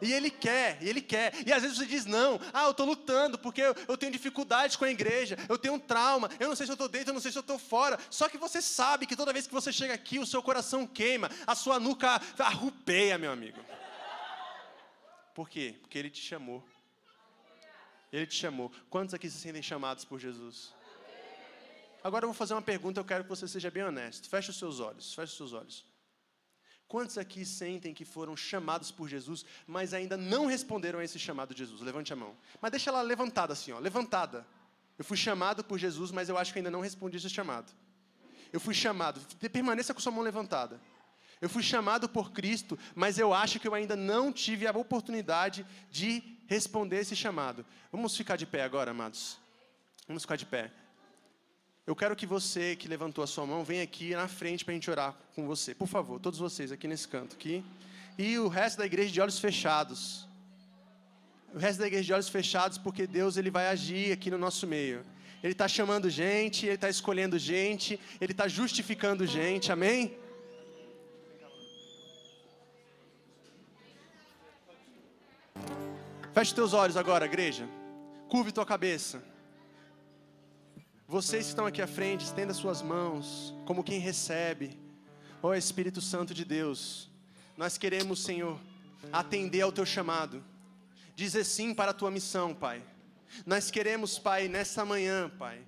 [0.00, 1.34] E ele quer, e ele quer.
[1.46, 2.40] E às vezes você diz não.
[2.52, 5.36] Ah, eu estou lutando porque eu, eu, tenho dificuldades com a igreja.
[5.48, 6.30] Eu tenho um trauma.
[6.38, 7.98] Eu não sei se eu estou dentro, eu não sei se eu estou fora.
[8.10, 11.30] Só que você sabe que toda vez que você chega aqui, o seu coração queima,
[11.46, 13.60] a sua nuca arrupeia, meu amigo.
[15.34, 15.76] Por quê?
[15.80, 16.64] Porque ele te chamou.
[18.12, 18.72] Ele te chamou.
[18.90, 20.74] Quantos aqui se sentem chamados por Jesus?
[22.02, 24.28] Agora eu vou fazer uma pergunta, eu quero que você seja bem honesto.
[24.28, 25.84] Feche os seus olhos, feche os seus olhos.
[26.88, 31.52] Quantos aqui sentem que foram chamados por Jesus, mas ainda não responderam a esse chamado
[31.52, 31.82] de Jesus?
[31.82, 32.34] Levante a mão.
[32.62, 34.46] Mas deixa ela levantada assim, ó, levantada.
[34.98, 37.70] Eu fui chamado por Jesus, mas eu acho que ainda não respondi esse chamado.
[38.50, 39.20] Eu fui chamado,
[39.52, 40.80] permaneça com sua mão levantada.
[41.40, 45.66] Eu fui chamado por Cristo, mas eu acho que eu ainda não tive a oportunidade
[45.90, 47.66] de responder esse chamado.
[47.92, 49.38] Vamos ficar de pé agora, amados.
[50.06, 50.72] Vamos ficar de pé.
[51.88, 54.74] Eu quero que você que levantou a sua mão venha aqui na frente para a
[54.74, 55.74] gente orar com você.
[55.74, 57.64] Por favor, todos vocês aqui nesse canto aqui.
[58.18, 60.28] E o resto da igreja de olhos fechados.
[61.54, 64.66] O resto da igreja de olhos fechados, porque Deus ele vai agir aqui no nosso
[64.66, 65.02] meio.
[65.42, 70.14] Ele está chamando gente, Ele está escolhendo gente, Ele está justificando gente, amém?
[76.34, 77.66] Feche teus olhos agora, igreja.
[78.28, 79.37] Curve tua cabeça.
[81.10, 84.78] Vocês que estão aqui à frente, estenda suas mãos, como quem recebe.
[85.42, 87.08] Ó oh, Espírito Santo de Deus,
[87.56, 88.60] nós queremos, Senhor,
[89.10, 90.44] atender ao teu chamado,
[91.16, 92.82] dizer sim para a tua missão, Pai.
[93.46, 95.62] Nós queremos, Pai, nessa manhã, Pai,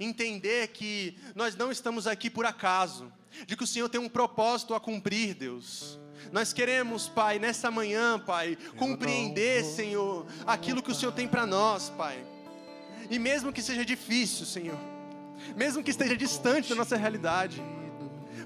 [0.00, 3.12] entender que nós não estamos aqui por acaso,
[3.46, 6.00] de que o Senhor tem um propósito a cumprir, Deus.
[6.32, 11.90] Nós queremos, Pai, nessa manhã, Pai, compreender, Senhor, aquilo que o Senhor tem para nós,
[11.90, 12.24] Pai.
[13.10, 14.78] E mesmo que seja difícil, Senhor,
[15.56, 17.62] mesmo que esteja distante da nossa realidade,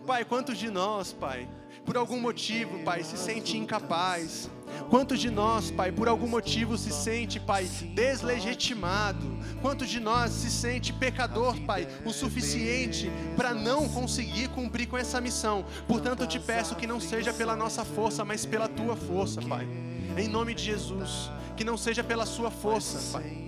[0.07, 1.49] Pai, quantos de nós, Pai,
[1.85, 4.49] por algum motivo, Pai, se sente incapaz?
[4.89, 9.39] Quantos de nós, Pai, por algum motivo se sente, Pai, deslegitimado?
[9.61, 15.21] Quantos de nós se sente pecador, Pai, o suficiente para não conseguir cumprir com essa
[15.21, 15.65] missão?
[15.87, 19.67] Portanto, eu te peço que não seja pela nossa força, mas pela tua força, Pai.
[20.17, 23.43] Em nome de Jesus, que não seja pela sua força, Pai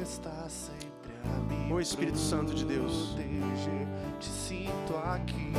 [0.00, 1.72] está sempre a mim.
[1.72, 3.16] O Espírito Santo de Deus.
[4.18, 5.52] Te sinto aqui.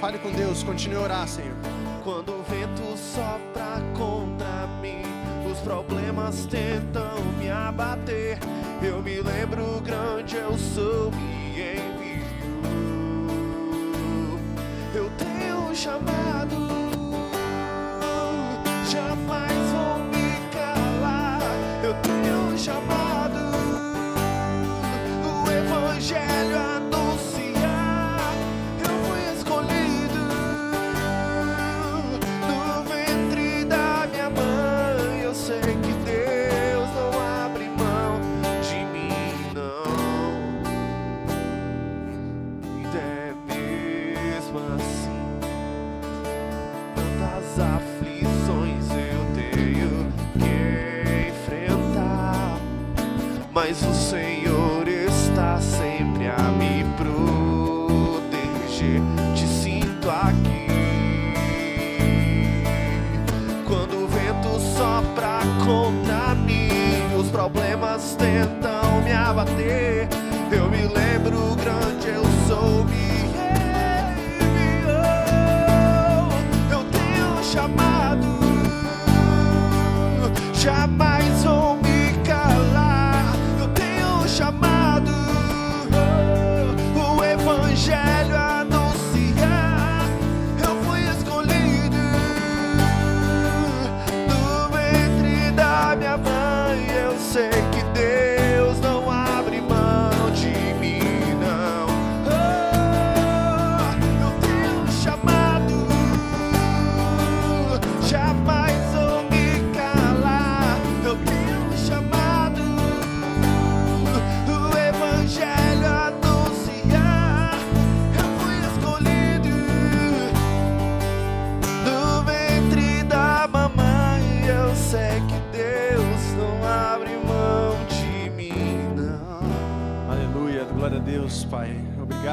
[0.00, 1.56] Fale com Deus, continue a orar, Senhor.
[2.04, 5.02] Quando o vento sopra contra mim,
[5.50, 8.38] os problemas tentam me abater.
[8.82, 11.98] Eu me lembro grande, eu sou me enviou.
[14.94, 16.56] Eu tenho um chamado,
[26.10, 26.77] mas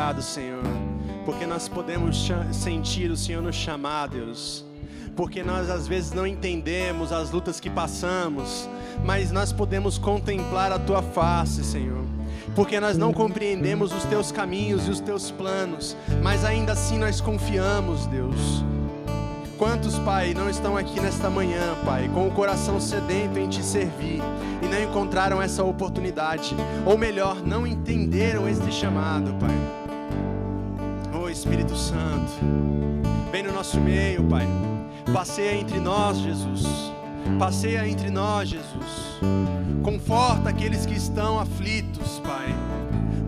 [0.06, 0.62] obrigado, Senhor,
[1.26, 4.64] porque nós podemos sentir o Senhor nos chamar, Deus.
[5.16, 8.70] Porque nós às vezes não entendemos as lutas que passamos,
[9.04, 12.04] mas nós podemos contemplar a tua face, Senhor.
[12.54, 17.20] Porque nós não compreendemos os teus caminhos e os teus planos, mas ainda assim nós
[17.20, 18.64] confiamos, Deus.
[19.58, 24.22] Quantos, Pai, não estão aqui nesta manhã, Pai, com o coração sedento em te servir
[24.62, 26.56] e não encontraram essa oportunidade,
[26.86, 29.85] ou melhor, não entenderam este chamado, Pai.
[31.36, 32.32] Espírito Santo,
[33.30, 34.48] vem no nosso meio, Pai.
[35.14, 36.66] Passeia entre nós, Jesus.
[37.38, 39.20] Passeia entre nós, Jesus.
[39.84, 42.56] Conforta aqueles que estão aflitos, Pai.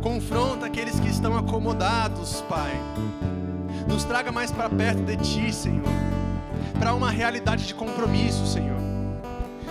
[0.01, 2.71] Confronta aqueles que estão acomodados, Pai.
[3.89, 5.83] Nos traga mais para perto de Ti, Senhor.
[6.79, 8.79] Para uma realidade de compromisso, Senhor.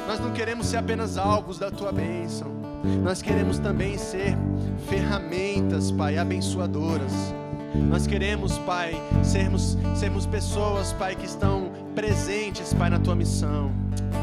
[0.07, 2.49] Nós não queremos ser apenas alvos da Tua bênção.
[3.03, 4.37] Nós queremos também ser
[4.91, 7.35] ferramentas, Pai, abençoadoras.
[7.89, 13.73] Nós queremos, Pai, sermos, sermos pessoas, Pai, que estão presentes, Pai, na Tua missão.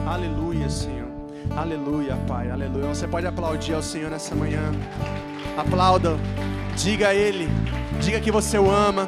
[0.05, 1.07] Aleluia, Senhor.
[1.55, 2.49] Aleluia, Pai.
[2.49, 2.87] Aleluia.
[2.87, 4.71] Você pode aplaudir ao Senhor nessa manhã.
[5.57, 6.17] Aplauda.
[6.75, 7.47] Diga a Ele.
[8.01, 9.07] Diga que você o ama.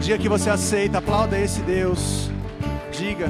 [0.00, 0.98] Diga que você aceita.
[0.98, 2.30] Aplauda esse Deus.
[2.90, 3.28] Diga.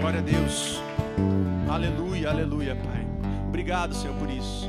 [0.00, 0.82] Glória a Deus.
[1.68, 3.06] Aleluia, aleluia, Pai.
[3.48, 4.61] Obrigado, Senhor, por isso.